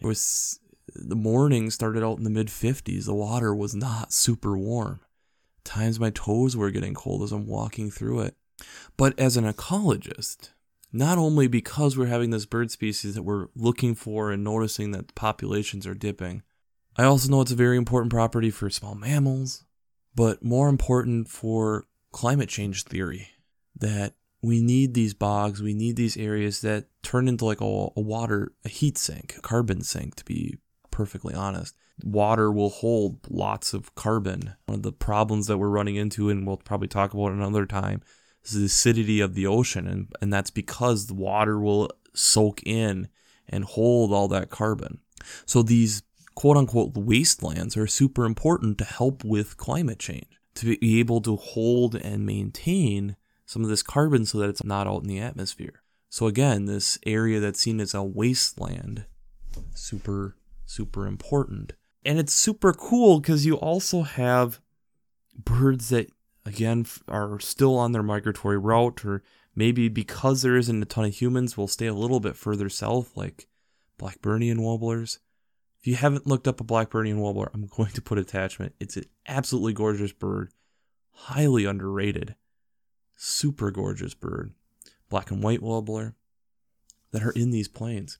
It 0.00 0.06
was 0.06 0.60
the 0.94 1.16
morning 1.16 1.70
started 1.70 2.02
out 2.02 2.18
in 2.18 2.24
the 2.24 2.30
mid 2.30 2.48
50s. 2.48 3.04
The 3.04 3.14
water 3.14 3.54
was 3.54 3.74
not 3.74 4.12
super 4.12 4.56
warm. 4.56 5.00
Times 5.64 6.00
my 6.00 6.10
toes 6.10 6.56
were 6.56 6.70
getting 6.70 6.94
cold 6.94 7.22
as 7.22 7.32
I'm 7.32 7.46
walking 7.46 7.90
through 7.90 8.20
it. 8.20 8.36
But 8.96 9.18
as 9.18 9.36
an 9.36 9.44
ecologist, 9.44 10.50
not 10.92 11.18
only 11.18 11.46
because 11.46 11.96
we're 11.96 12.06
having 12.06 12.30
this 12.30 12.46
bird 12.46 12.70
species 12.70 13.14
that 13.14 13.22
we're 13.22 13.48
looking 13.54 13.94
for 13.94 14.30
and 14.30 14.42
noticing 14.42 14.90
that 14.92 15.14
populations 15.14 15.86
are 15.86 15.94
dipping, 15.94 16.42
I 16.96 17.04
also 17.04 17.30
know 17.30 17.40
it's 17.40 17.52
a 17.52 17.56
very 17.56 17.76
important 17.76 18.10
property 18.10 18.50
for 18.50 18.68
small 18.68 18.94
mammals, 18.94 19.64
but 20.14 20.42
more 20.42 20.68
important 20.68 21.28
for 21.28 21.86
climate 22.12 22.48
change 22.48 22.84
theory 22.84 23.28
that 23.76 24.14
we 24.42 24.62
need 24.62 24.94
these 24.94 25.14
bogs, 25.14 25.62
we 25.62 25.74
need 25.74 25.96
these 25.96 26.16
areas 26.16 26.60
that 26.62 26.86
turn 27.02 27.28
into 27.28 27.44
like 27.44 27.60
a, 27.60 27.64
a, 27.64 28.00
water, 28.00 28.52
a 28.64 28.68
heat 28.68 28.96
sink, 28.96 29.34
a 29.36 29.40
carbon 29.40 29.82
sink, 29.82 30.14
to 30.16 30.24
be 30.24 30.58
perfectly 30.90 31.34
honest. 31.34 31.74
Water 32.02 32.50
will 32.50 32.70
hold 32.70 33.18
lots 33.28 33.74
of 33.74 33.94
carbon. 33.94 34.54
One 34.64 34.76
of 34.76 34.82
the 34.82 34.92
problems 34.92 35.46
that 35.46 35.58
we're 35.58 35.68
running 35.68 35.96
into, 35.96 36.30
and 36.30 36.46
we'll 36.46 36.56
probably 36.56 36.88
talk 36.88 37.12
about 37.12 37.32
another 37.32 37.66
time, 37.66 38.02
is 38.44 38.52
the 38.52 38.64
acidity 38.64 39.20
of 39.20 39.34
the 39.34 39.46
ocean. 39.46 39.86
And, 39.86 40.12
and 40.22 40.32
that's 40.32 40.50
because 40.50 41.06
the 41.06 41.14
water 41.14 41.60
will 41.60 41.90
soak 42.14 42.62
in 42.64 43.08
and 43.46 43.64
hold 43.64 44.12
all 44.12 44.28
that 44.28 44.48
carbon. 44.48 45.00
So 45.44 45.62
these 45.62 46.02
quote 46.34 46.56
unquote 46.56 46.94
wastelands 46.94 47.76
are 47.76 47.86
super 47.86 48.24
important 48.24 48.78
to 48.78 48.84
help 48.84 49.22
with 49.22 49.58
climate 49.58 49.98
change, 49.98 50.40
to 50.54 50.78
be 50.78 50.98
able 51.00 51.20
to 51.20 51.36
hold 51.36 51.94
and 51.94 52.24
maintain 52.24 53.16
some 53.50 53.64
of 53.64 53.68
this 53.68 53.82
carbon 53.82 54.24
so 54.24 54.38
that 54.38 54.48
it's 54.48 54.62
not 54.62 54.86
out 54.86 55.02
in 55.02 55.08
the 55.08 55.18
atmosphere. 55.18 55.82
So 56.08 56.28
again, 56.28 56.66
this 56.66 57.00
area 57.04 57.40
that's 57.40 57.58
seen 57.58 57.80
as 57.80 57.94
a 57.94 58.00
wasteland, 58.00 59.06
super, 59.74 60.36
super 60.66 61.04
important. 61.04 61.72
And 62.04 62.20
it's 62.20 62.32
super 62.32 62.72
cool 62.72 63.18
because 63.18 63.44
you 63.44 63.56
also 63.56 64.02
have 64.02 64.60
birds 65.36 65.88
that, 65.88 66.12
again, 66.46 66.86
are 67.08 67.40
still 67.40 67.76
on 67.76 67.90
their 67.90 68.04
migratory 68.04 68.56
route, 68.56 69.04
or 69.04 69.24
maybe 69.56 69.88
because 69.88 70.42
there 70.42 70.56
isn't 70.56 70.82
a 70.82 70.86
ton 70.86 71.06
of 71.06 71.14
humans, 71.16 71.56
will 71.56 71.66
stay 71.66 71.86
a 71.86 71.92
little 71.92 72.20
bit 72.20 72.36
further 72.36 72.68
south, 72.68 73.16
like 73.16 73.48
Blackburnian 73.98 74.60
warblers. 74.60 75.18
If 75.80 75.88
you 75.88 75.96
haven't 75.96 76.24
looked 76.24 76.46
up 76.46 76.60
a 76.60 76.64
Blackburnian 76.64 77.16
warbler, 77.16 77.50
I'm 77.52 77.66
going 77.66 77.90
to 77.90 78.00
put 78.00 78.18
attachment. 78.18 78.76
It's 78.78 78.96
an 78.96 79.06
absolutely 79.26 79.72
gorgeous 79.72 80.12
bird, 80.12 80.52
highly 81.10 81.64
underrated, 81.64 82.36
super 83.20 83.70
gorgeous 83.70 84.14
bird, 84.14 84.52
black 85.10 85.30
and 85.30 85.42
white 85.42 85.62
warbler 85.62 86.14
that 87.12 87.22
are 87.22 87.32
in 87.32 87.50
these 87.50 87.68
plains. 87.68 88.18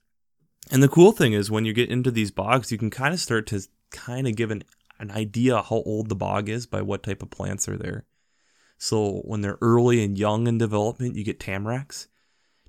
And 0.70 0.82
the 0.82 0.88
cool 0.88 1.12
thing 1.12 1.32
is 1.32 1.50
when 1.50 1.64
you 1.64 1.72
get 1.72 1.88
into 1.88 2.10
these 2.10 2.30
bogs, 2.30 2.70
you 2.70 2.76
can 2.76 2.90
kind 2.90 3.14
of 3.14 3.20
start 3.20 3.46
to 3.48 3.62
kind 3.90 4.28
of 4.28 4.36
give 4.36 4.50
an, 4.50 4.62
an 4.98 5.10
idea 5.10 5.62
how 5.62 5.76
old 5.86 6.10
the 6.10 6.14
bog 6.14 6.50
is 6.50 6.66
by 6.66 6.82
what 6.82 7.02
type 7.02 7.22
of 7.22 7.30
plants 7.30 7.66
are 7.66 7.78
there. 7.78 8.04
So 8.76 9.22
when 9.24 9.40
they're 9.40 9.58
early 9.62 10.04
and 10.04 10.18
young 10.18 10.46
in 10.46 10.58
development, 10.58 11.16
you 11.16 11.24
get 11.24 11.40
tamaracks. 11.40 12.08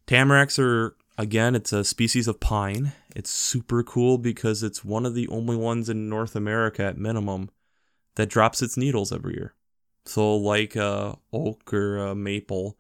Tamaracks 0.08 0.58
are 0.58 0.96
again, 1.18 1.54
it's 1.54 1.74
a 1.74 1.84
species 1.84 2.30
of 2.30 2.40
pine. 2.40 2.94
It's 3.14 3.30
super 3.30 3.84
cool 3.84 4.18
because 4.18 4.64
it's 4.64 4.86
one 4.86 5.06
of 5.06 5.16
the 5.16 5.28
only 5.28 5.58
ones 5.58 5.90
in 5.90 6.08
North 6.08 6.36
America 6.36 6.84
at 6.84 6.98
minimum 6.98 7.50
that 8.16 8.30
drops 8.30 8.62
its 8.62 8.78
needles 8.78 9.12
every 9.12 9.34
year. 9.34 9.54
So 10.06 10.36
like 10.36 10.76
a 10.76 11.18
oak 11.32 11.74
or 11.74 11.98
a 11.98 12.16
maple, 12.16 12.78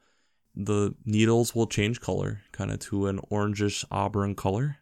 the 0.55 0.95
needles 1.05 1.55
will 1.55 1.67
change 1.67 2.01
color 2.01 2.41
kind 2.51 2.71
of 2.71 2.79
to 2.79 3.07
an 3.07 3.19
orangish 3.31 3.85
auburn 3.91 4.35
color 4.35 4.77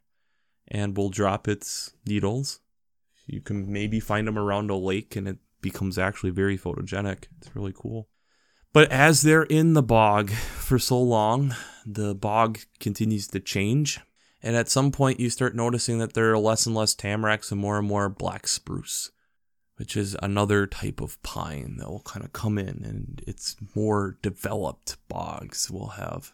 and 0.68 0.96
will 0.96 1.10
drop 1.10 1.48
its 1.48 1.94
needles. 2.06 2.60
You 3.28 3.42
can 3.42 3.72
maybe 3.72 4.00
find 4.00 4.28
them 4.28 4.40
around 4.40 4.72
a 4.72 4.76
lake 4.76 5.16
and 5.16 5.28
it 5.28 5.38
becomes 5.62 5.98
actually 5.98 6.32
very 6.32 6.58
photogenic. 6.58 7.26
It's 7.38 7.56
really 7.56 7.74
cool. 7.76 8.08
But 8.72 8.92
as 8.92 9.24
they're 9.24 9.44
in 9.44 9.74
the 9.74 9.84
bog 9.84 10.30
for 10.30 10.78
so 10.78 11.02
long, 11.02 11.56
the 11.86 12.14
bog 12.14 12.60
continues 12.80 13.28
to 13.30 13.40
change. 13.40 14.00
And 14.42 14.56
at 14.56 14.70
some 14.70 14.92
point, 14.92 15.20
you 15.20 15.30
start 15.30 15.56
noticing 15.56 15.98
that 16.00 16.14
there 16.14 16.32
are 16.32 16.38
less 16.38 16.66
and 16.66 16.76
less 16.76 16.96
tamaracks 16.96 17.52
and 17.52 17.60
more 17.60 17.78
and 17.78 17.88
more 17.88 18.08
black 18.10 18.48
spruce, 18.48 19.12
which 19.80 19.96
is 19.96 20.16
another 20.22 20.68
type 20.68 21.02
of 21.02 21.22
pine 21.24 21.78
that 21.78 21.90
will 21.90 22.02
kind 22.02 22.26
of 22.26 22.34
come 22.34 22.58
in. 22.58 22.84
And 22.84 23.22
it's 23.26 23.56
more 23.76 24.18
developed 24.22 24.98
bogs 25.08 25.72
will 25.72 25.90
have 25.90 26.34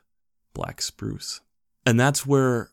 black 0.54 0.82
spruce. 0.82 1.42
And 1.86 2.00
that's 2.00 2.25
where, 2.25 2.72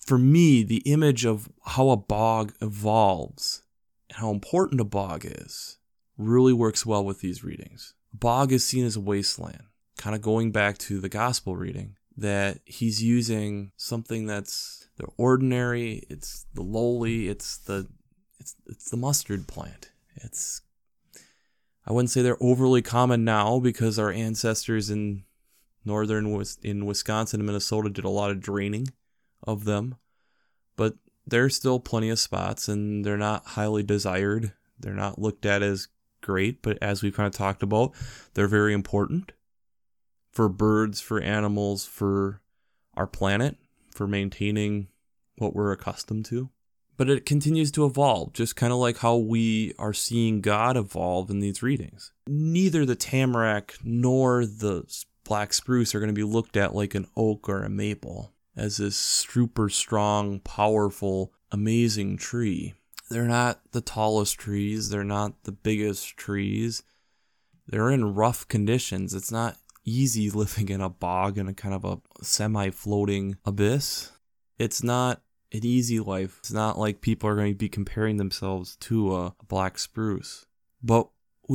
for 0.00 0.18
me, 0.18 0.62
the 0.62 0.82
image 0.86 1.24
of 1.24 1.48
how 1.64 1.90
a 1.90 1.96
bog 1.96 2.54
evolves 2.60 3.62
and 4.08 4.18
how 4.18 4.30
important 4.30 4.80
a 4.80 4.84
bog 4.84 5.24
is 5.24 5.78
really 6.16 6.52
works 6.52 6.84
well 6.84 7.04
with 7.04 7.20
these 7.20 7.44
readings 7.44 7.94
bog 8.12 8.52
is 8.52 8.64
seen 8.64 8.84
as 8.84 8.96
a 8.96 9.00
wasteland, 9.00 9.64
kind 9.96 10.14
of 10.14 10.22
going 10.22 10.52
back 10.52 10.78
to 10.78 11.00
the 11.00 11.08
gospel 11.08 11.56
reading, 11.56 11.96
that 12.16 12.58
he's 12.64 13.02
using 13.02 13.72
something 13.76 14.26
that's 14.26 14.88
the 14.96 15.06
ordinary, 15.16 16.04
it's 16.08 16.46
the 16.54 16.62
lowly, 16.62 17.28
it's 17.28 17.56
the 17.58 17.88
it's 18.38 18.56
it's 18.66 18.90
the 18.90 18.96
mustard 18.96 19.46
plant. 19.46 19.89
It's 20.16 20.62
I 21.86 21.92
wouldn't 21.92 22.10
say 22.10 22.22
they're 22.22 22.42
overly 22.42 22.82
common 22.82 23.24
now 23.24 23.58
because 23.58 23.98
our 23.98 24.12
ancestors 24.12 24.90
in 24.90 25.24
northern 25.84 26.44
in 26.62 26.86
Wisconsin 26.86 27.40
and 27.40 27.46
Minnesota 27.46 27.88
did 27.90 28.04
a 28.04 28.10
lot 28.10 28.30
of 28.30 28.40
draining 28.40 28.88
of 29.42 29.64
them. 29.64 29.96
But 30.76 30.94
there's 31.26 31.56
still 31.56 31.80
plenty 31.80 32.10
of 32.10 32.18
spots 32.18 32.68
and 32.68 33.04
they're 33.04 33.16
not 33.16 33.46
highly 33.46 33.82
desired. 33.82 34.52
They're 34.78 34.94
not 34.94 35.18
looked 35.18 35.46
at 35.46 35.62
as 35.62 35.88
great, 36.20 36.62
but 36.62 36.78
as 36.82 37.02
we've 37.02 37.16
kind 37.16 37.26
of 37.26 37.32
talked 37.32 37.62
about, 37.62 37.92
they're 38.34 38.46
very 38.46 38.72
important 38.72 39.32
for 40.30 40.48
birds, 40.48 41.00
for 41.00 41.20
animals, 41.20 41.86
for 41.86 42.40
our 42.94 43.06
planet, 43.06 43.56
for 43.90 44.06
maintaining 44.06 44.88
what 45.38 45.54
we're 45.54 45.72
accustomed 45.72 46.24
to. 46.26 46.50
But 47.00 47.08
it 47.08 47.24
continues 47.24 47.72
to 47.72 47.86
evolve, 47.86 48.34
just 48.34 48.56
kind 48.56 48.74
of 48.74 48.78
like 48.78 48.98
how 48.98 49.16
we 49.16 49.72
are 49.78 49.94
seeing 49.94 50.42
God 50.42 50.76
evolve 50.76 51.30
in 51.30 51.40
these 51.40 51.62
readings. 51.62 52.12
Neither 52.26 52.84
the 52.84 52.94
tamarack 52.94 53.78
nor 53.82 54.44
the 54.44 54.84
black 55.24 55.54
spruce 55.54 55.94
are 55.94 55.98
going 55.98 56.10
to 56.10 56.12
be 56.12 56.24
looked 56.24 56.58
at 56.58 56.74
like 56.74 56.94
an 56.94 57.06
oak 57.16 57.48
or 57.48 57.62
a 57.62 57.70
maple 57.70 58.34
as 58.54 58.76
this 58.76 58.96
super 58.96 59.70
strong, 59.70 60.40
powerful, 60.40 61.32
amazing 61.50 62.18
tree. 62.18 62.74
They're 63.08 63.24
not 63.24 63.62
the 63.72 63.80
tallest 63.80 64.38
trees, 64.38 64.90
they're 64.90 65.02
not 65.02 65.44
the 65.44 65.52
biggest 65.52 66.18
trees. 66.18 66.82
They're 67.66 67.88
in 67.88 68.14
rough 68.14 68.46
conditions. 68.46 69.14
It's 69.14 69.32
not 69.32 69.56
easy 69.86 70.28
living 70.34 70.68
in 70.68 70.82
a 70.82 70.90
bog 70.90 71.38
in 71.38 71.48
a 71.48 71.54
kind 71.54 71.74
of 71.74 71.82
a 71.82 71.98
semi 72.22 72.68
floating 72.68 73.38
abyss. 73.46 74.12
It's 74.58 74.82
not 74.82 75.22
an 75.52 75.64
easy 75.64 76.00
life. 76.00 76.38
It's 76.40 76.52
not 76.52 76.78
like 76.78 77.00
people 77.00 77.28
are 77.28 77.36
going 77.36 77.52
to 77.52 77.58
be 77.58 77.68
comparing 77.68 78.16
themselves 78.16 78.76
to 78.76 79.16
a 79.16 79.34
black 79.48 79.78
spruce. 79.78 80.46
But 80.82 81.08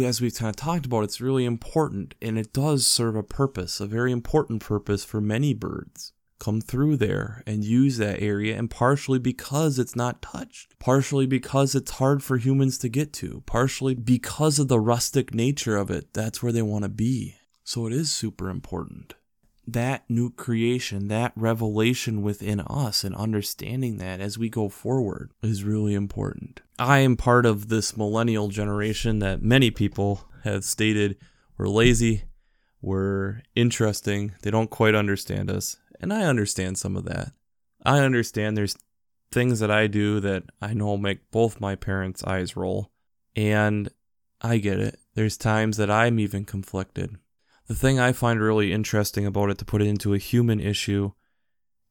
as 0.03 0.19
we've 0.19 0.35
kind 0.35 0.49
of 0.49 0.55
talked 0.55 0.85
about, 0.85 1.03
it's 1.05 1.21
really 1.21 1.45
important 1.45 2.15
and 2.21 2.37
it 2.37 2.51
does 2.51 2.85
serve 2.85 3.15
a 3.15 3.23
purpose, 3.23 3.79
a 3.79 3.85
very 3.85 4.11
important 4.11 4.61
purpose 4.61 5.05
for 5.05 5.21
many 5.21 5.53
birds 5.53 6.11
come 6.37 6.59
through 6.59 6.97
there 6.97 7.41
and 7.47 7.63
use 7.63 7.97
that 7.97 8.21
area, 8.21 8.57
and 8.57 8.69
partially 8.69 9.19
because 9.19 9.79
it's 9.79 9.95
not 9.95 10.21
touched, 10.21 10.77
partially 10.79 11.25
because 11.25 11.73
it's 11.75 11.91
hard 11.91 12.21
for 12.21 12.37
humans 12.37 12.77
to 12.77 12.89
get 12.89 13.13
to, 13.13 13.41
partially 13.45 13.95
because 13.95 14.59
of 14.59 14.67
the 14.67 14.79
rustic 14.79 15.33
nature 15.33 15.77
of 15.77 15.89
it. 15.89 16.13
That's 16.13 16.43
where 16.43 16.51
they 16.51 16.61
want 16.61 16.83
to 16.83 16.89
be. 16.89 17.35
So 17.63 17.87
it 17.87 17.93
is 17.93 18.11
super 18.11 18.49
important. 18.49 19.15
That 19.67 20.03
new 20.09 20.29
creation, 20.29 21.07
that 21.07 21.33
revelation 21.35 22.21
within 22.21 22.59
us, 22.59 23.03
and 23.03 23.15
understanding 23.15 23.97
that 23.97 24.19
as 24.19 24.37
we 24.37 24.49
go 24.49 24.69
forward 24.69 25.31
is 25.41 25.63
really 25.63 25.93
important. 25.93 26.61
I 26.77 26.99
am 26.99 27.17
part 27.17 27.45
of 27.45 27.69
this 27.69 27.97
millennial 27.97 28.49
generation 28.49 29.19
that 29.19 29.41
many 29.41 29.71
people 29.71 30.29
have 30.43 30.63
stated 30.63 31.17
we're 31.57 31.67
lazy, 31.67 32.23
we're 32.81 33.41
interesting, 33.55 34.33
they 34.41 34.51
don't 34.51 34.69
quite 34.69 34.93
understand 34.93 35.49
us, 35.49 35.77
and 35.99 36.13
I 36.13 36.23
understand 36.23 36.77
some 36.77 36.95
of 36.95 37.05
that. 37.05 37.31
I 37.85 37.99
understand 37.99 38.57
there's 38.57 38.77
things 39.31 39.59
that 39.59 39.71
I 39.71 39.87
do 39.87 40.19
that 40.19 40.43
I 40.61 40.73
know 40.73 40.97
make 40.97 41.31
both 41.31 41.59
my 41.59 41.75
parents' 41.75 42.23
eyes 42.23 42.55
roll. 42.55 42.91
And 43.35 43.89
I 44.41 44.57
get 44.57 44.79
it. 44.79 44.99
There's 45.13 45.37
times 45.37 45.77
that 45.77 45.91
I'm 45.91 46.19
even 46.19 46.45
conflicted. 46.45 47.17
The 47.67 47.75
thing 47.75 47.99
I 47.99 48.11
find 48.11 48.39
really 48.39 48.71
interesting 48.71 49.25
about 49.25 49.49
it, 49.49 49.57
to 49.59 49.65
put 49.65 49.81
it 49.81 49.87
into 49.87 50.13
a 50.13 50.19
human 50.19 50.59
issue, 50.59 51.11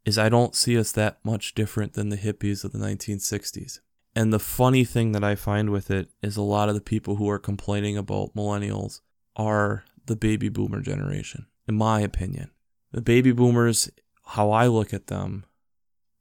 is 0.05 0.19
I 0.19 0.29
don't 0.29 0.55
see 0.55 0.79
us 0.79 0.93
that 0.93 1.19
much 1.25 1.55
different 1.55 1.95
than 1.95 2.11
the 2.11 2.17
hippies 2.17 2.65
of 2.65 2.73
the 2.73 2.79
1960s. 2.79 3.81
And 4.15 4.33
the 4.33 4.39
funny 4.39 4.85
thing 4.85 5.13
that 5.13 5.25
I 5.25 5.35
find 5.35 5.71
with 5.71 5.91
it 5.91 6.11
is 6.23 6.37
a 6.37 6.43
lot 6.43 6.69
of 6.69 6.75
the 6.77 6.81
people 6.81 7.17
who 7.17 7.29
are 7.29 7.39
complaining 7.39 7.97
about 7.97 8.35
millennials 8.35 9.01
are 9.35 9.85
the 10.07 10.15
baby 10.15 10.49
boomer 10.49 10.81
generation, 10.81 11.47
in 11.67 11.75
my 11.75 12.01
opinion 12.01 12.51
the 12.95 13.03
baby 13.03 13.33
boomers, 13.33 13.91
how 14.25 14.53
I 14.53 14.69
look 14.69 14.95
at 14.95 15.09
them, 15.09 15.45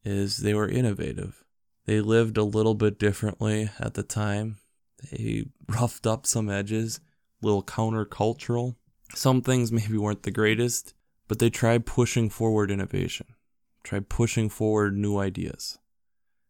is 0.04 0.38
they 0.38 0.56
were 0.56 0.68
innovative. 0.68 1.44
They 1.86 2.02
lived 2.02 2.36
a 2.36 2.44
little 2.44 2.74
bit 2.74 2.98
differently 2.98 3.70
at 3.80 3.94
the 3.94 4.02
time. 4.02 4.58
They 5.12 5.46
roughed 5.68 6.08
up 6.08 6.26
some 6.26 6.50
edges, 6.50 7.00
a 7.42 7.46
little 7.46 7.62
countercultural. 7.62 8.76
Some 9.16 9.42
things 9.42 9.72
maybe 9.72 9.98
weren't 9.98 10.24
the 10.24 10.32
greatest, 10.32 10.94
but 11.28 11.40
they 11.40 11.50
tried 11.50 11.86
pushing 11.86 12.30
forward 12.30 12.72
innovation, 12.72 13.28
tried 13.84 14.10
pushing 14.10 14.50
forward 14.50 14.98
new 14.98 15.18
ideas, 15.18 15.78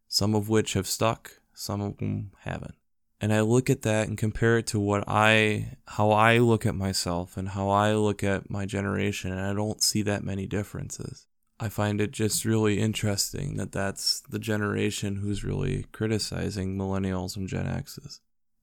some 0.08 0.34
of 0.36 0.50
which 0.50 0.74
have 0.74 0.88
stuck, 0.88 1.40
some 1.54 1.82
of 1.82 1.98
them 1.98 2.32
haven't 2.40 2.76
and 3.24 3.34
I 3.34 3.40
look 3.40 3.70
at 3.70 3.84
that 3.84 4.10
and 4.10 4.18
compare 4.18 4.58
it 4.58 4.68
to 4.68 4.82
what 4.82 5.06
I 5.08 5.78
how 5.88 6.12
I 6.12 6.40
look 6.40 6.66
at 6.66 6.76
myself 6.76 7.38
and 7.38 7.48
how 7.48 7.70
I 7.70 7.94
look 7.94 8.22
at 8.22 8.50
my 8.50 8.66
generation 8.66 9.32
and 9.32 9.40
I 9.40 9.54
don't 9.54 9.82
see 9.82 10.02
that 10.02 10.26
many 10.26 10.46
differences. 10.46 11.26
I 11.58 11.70
find 11.70 12.02
it 12.02 12.12
just 12.12 12.44
really 12.44 12.82
interesting 12.82 13.56
that 13.56 13.72
that's 13.72 14.20
the 14.30 14.40
generation 14.40 15.16
who's 15.16 15.46
really 15.46 15.86
criticizing 15.94 16.78
millennials 16.78 17.38
and 17.38 17.48
Gen 17.48 17.66
X's. 17.66 18.20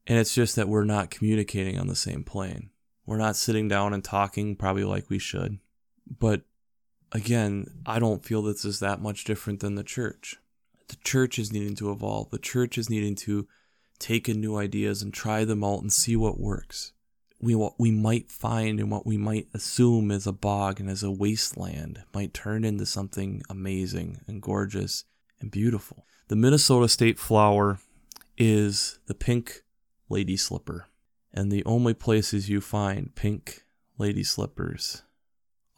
And 0.07 0.19
it's 0.19 0.35
just 0.35 0.57
that 0.57 0.69
we're 0.69 0.85
not 0.85 1.11
communicating 1.11 1.79
on 1.79 1.87
the 1.87 1.97
same 1.97 2.23
plane. 2.23 2.69
We're 3.11 3.17
not 3.17 3.35
sitting 3.35 3.67
down 3.67 3.93
and 3.93 4.05
talking 4.05 4.55
probably 4.55 4.85
like 4.85 5.11
we 5.11 5.19
should. 5.19 5.59
But 6.21 6.43
again, 7.11 7.83
I 7.85 7.99
don't 7.99 8.25
feel 8.25 8.41
this 8.41 8.65
is 8.65 8.79
that 8.79 9.03
much 9.03 9.25
different 9.25 9.59
than 9.59 9.75
the 9.75 9.83
church. 9.83 10.37
The 10.87 10.97
church 11.03 11.37
is 11.37 11.53
needing 11.53 11.75
to 11.75 11.91
evolve. 11.91 12.31
The 12.31 12.39
church 12.39 12.79
is 12.79 12.89
needing 12.89 13.17
to 13.17 13.49
take 13.99 14.29
in 14.29 14.41
new 14.41 14.57
ideas 14.57 15.03
and 15.03 15.13
try 15.13 15.45
them 15.45 15.65
out 15.65 15.81
and 15.81 15.93
see 15.93 16.15
what 16.15 16.39
works. 16.39 16.93
we 17.41 17.57
what 17.57 17.81
we 17.81 17.91
might 17.91 18.31
find 18.31 18.79
and 18.79 18.93
what 18.93 19.05
we 19.07 19.17
might 19.17 19.49
assume 19.53 20.13
is 20.13 20.25
a 20.25 20.33
bog 20.33 20.79
and 20.79 20.89
as 20.89 21.03
a 21.03 21.11
wasteland 21.11 22.05
might 22.15 22.33
turn 22.33 22.63
into 22.63 22.87
something 22.87 23.43
amazing 23.51 24.21
and 24.29 24.41
gorgeous 24.41 25.03
and 25.41 25.51
beautiful. 25.51 26.07
The 26.29 26.37
Minnesota 26.37 26.89
state 26.89 27.19
flower 27.19 27.81
is 28.39 29.01
the 29.07 29.15
pink 29.15 29.65
lady 30.09 30.37
slipper. 30.37 30.87
And 31.33 31.51
the 31.51 31.65
only 31.65 31.95
places 31.95 32.49
you 32.49 32.61
find 32.61 33.15
pink 33.15 33.65
lady 33.99 34.25
slippers 34.25 35.03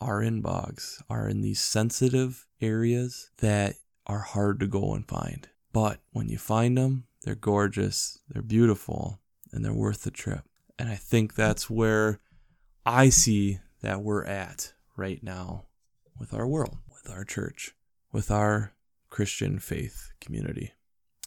are 0.00 0.22
in 0.22 0.40
bogs, 0.40 1.02
are 1.08 1.28
in 1.28 1.42
these 1.42 1.60
sensitive 1.60 2.46
areas 2.60 3.30
that 3.38 3.76
are 4.06 4.20
hard 4.20 4.58
to 4.60 4.66
go 4.66 4.94
and 4.94 5.06
find. 5.06 5.48
But 5.72 6.00
when 6.12 6.28
you 6.28 6.38
find 6.38 6.76
them, 6.76 7.04
they're 7.22 7.34
gorgeous, 7.34 8.18
they're 8.28 8.42
beautiful, 8.42 9.20
and 9.52 9.64
they're 9.64 9.72
worth 9.72 10.02
the 10.02 10.10
trip. 10.10 10.42
And 10.78 10.88
I 10.88 10.96
think 10.96 11.34
that's 11.34 11.70
where 11.70 12.20
I 12.84 13.10
see 13.10 13.60
that 13.82 14.02
we're 14.02 14.24
at 14.24 14.72
right 14.96 15.22
now 15.22 15.66
with 16.18 16.34
our 16.34 16.46
world, 16.46 16.78
with 16.92 17.12
our 17.12 17.24
church, 17.24 17.74
with 18.10 18.30
our 18.30 18.72
Christian 19.10 19.58
faith 19.58 20.10
community. 20.20 20.72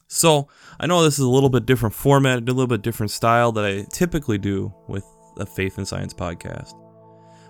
So 0.07 0.47
I 0.79 0.85
know 0.87 1.03
this 1.03 1.15
is 1.15 1.25
a 1.25 1.29
little 1.29 1.49
bit 1.49 1.65
different 1.65 1.95
format, 1.95 2.39
a 2.39 2.41
little 2.41 2.67
bit 2.67 2.81
different 2.81 3.11
style 3.11 3.51
that 3.53 3.65
I 3.65 3.85
typically 3.91 4.37
do 4.37 4.73
with 4.87 5.05
a 5.37 5.45
faith 5.45 5.77
and 5.77 5.87
science 5.87 6.13
podcast. 6.13 6.73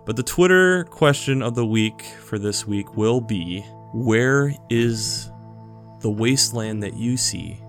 But 0.05 0.15
the 0.15 0.23
Twitter 0.23 0.83
question 0.85 1.41
of 1.41 1.55
the 1.55 1.65
week 1.65 2.01
for 2.03 2.37
this 2.37 2.65
week 2.67 2.95
will 2.95 3.19
be 3.19 3.61
where 3.93 4.53
is 4.69 5.31
the 6.01 6.11
wasteland 6.11 6.83
that 6.83 6.95
you 6.95 7.17
see 7.17 7.59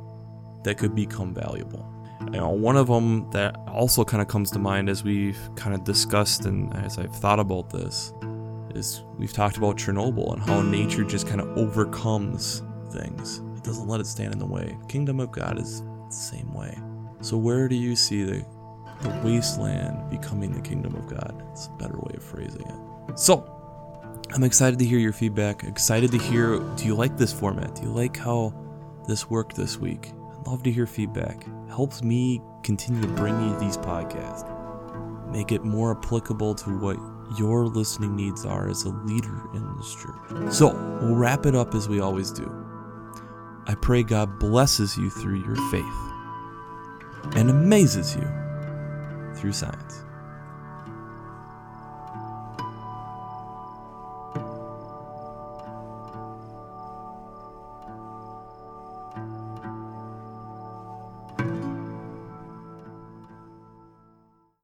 that 0.65 0.77
could 0.77 0.95
become 0.95 1.35
valuable? 1.35 1.93
You 2.33 2.41
know, 2.41 2.51
one 2.51 2.77
of 2.77 2.89
them 2.89 3.31
that 3.31 3.57
also 3.69 4.05
kind 4.05 4.21
of 4.21 4.29
comes 4.29 4.51
to 4.53 4.59
mind 4.59 4.89
as 4.89 5.05
we've 5.05 5.39
kind 5.55 5.75
of 5.75 5.85
discussed 5.85 6.45
and 6.45 6.75
as 6.77 6.99
I've 6.99 7.15
thought 7.15 7.39
about 7.41 7.71
this 7.71 8.13
is 8.75 9.03
we've 9.19 9.33
talked 9.33 9.57
about 9.57 9.77
Chernobyl 9.77 10.35
and 10.35 10.43
how 10.43 10.61
nature 10.61 11.05
just 11.05 11.27
kind 11.27 11.41
of 11.41 11.57
overcomes 11.57 12.63
things. 12.91 13.41
Doesn't 13.67 13.89
let 13.89 14.01
it 14.01 14.07
stand 14.07 14.33
in 14.33 14.39
the 14.39 14.47
way. 14.47 14.79
Kingdom 14.89 15.19
of 15.19 15.33
God 15.33 15.59
is 15.59 15.83
the 15.83 16.11
same 16.11 16.55
way. 16.55 16.79
So 17.21 17.37
where 17.37 17.67
do 17.67 17.75
you 17.75 17.97
see 17.97 18.23
the 18.23 18.47
the 19.03 19.11
wasteland 19.25 20.09
becoming 20.09 20.53
the 20.53 20.61
kingdom 20.61 20.95
of 20.95 21.09
God? 21.09 21.43
It's 21.51 21.67
a 21.67 21.71
better 21.71 21.99
way 21.99 22.15
of 22.17 22.23
phrasing 22.23 22.63
it. 22.63 23.19
So 23.19 23.53
I'm 24.33 24.45
excited 24.45 24.79
to 24.79 24.85
hear 24.85 25.01
your 25.01 25.13
feedback. 25.13 25.65
Excited 25.65 26.13
to 26.13 26.19
hear 26.19 26.61
do 26.77 26.87
you 26.87 26.95
like 26.95 27.17
this 27.17 27.33
format? 27.33 27.75
Do 27.75 27.83
you 27.83 27.89
like 27.89 28.17
how 28.17 28.55
this 29.09 29.29
worked 29.29 29.57
this 29.57 29.79
week? 29.79 30.13
I'd 30.39 30.47
love 30.47 30.63
to 30.63 30.71
hear 30.71 30.87
feedback. 30.87 31.45
Helps 31.69 32.05
me 32.05 32.41
continue 32.63 33.03
to 33.03 33.09
bring 33.09 33.35
you 33.41 33.59
these 33.59 33.77
podcasts. 33.77 34.47
Make 35.33 35.51
it 35.51 35.65
more 35.65 35.99
applicable 35.99 36.55
to 36.55 36.79
what 36.79 36.97
your 37.37 37.67
listening 37.67 38.15
needs 38.15 38.47
are 38.47 38.69
as 38.69 38.85
a 38.85 38.91
leader 38.91 39.43
in 39.55 39.77
this 39.77 39.93
church. 39.97 40.53
So, 40.53 40.73
we'll 41.03 41.17
wrap 41.17 41.47
it 41.47 41.57
up 41.57 41.75
as 41.75 41.89
we 41.89 41.99
always 41.99 42.31
do. 42.31 42.66
I 43.69 43.75
pray 43.75 44.03
God 44.03 44.39
blesses 44.39 44.97
you 44.97 45.11
through 45.11 45.37
your 45.37 45.57
faith 45.71 47.35
and 47.35 47.51
amazes 47.51 48.15
you 48.15 48.27
through 49.35 49.53
science. 49.53 50.06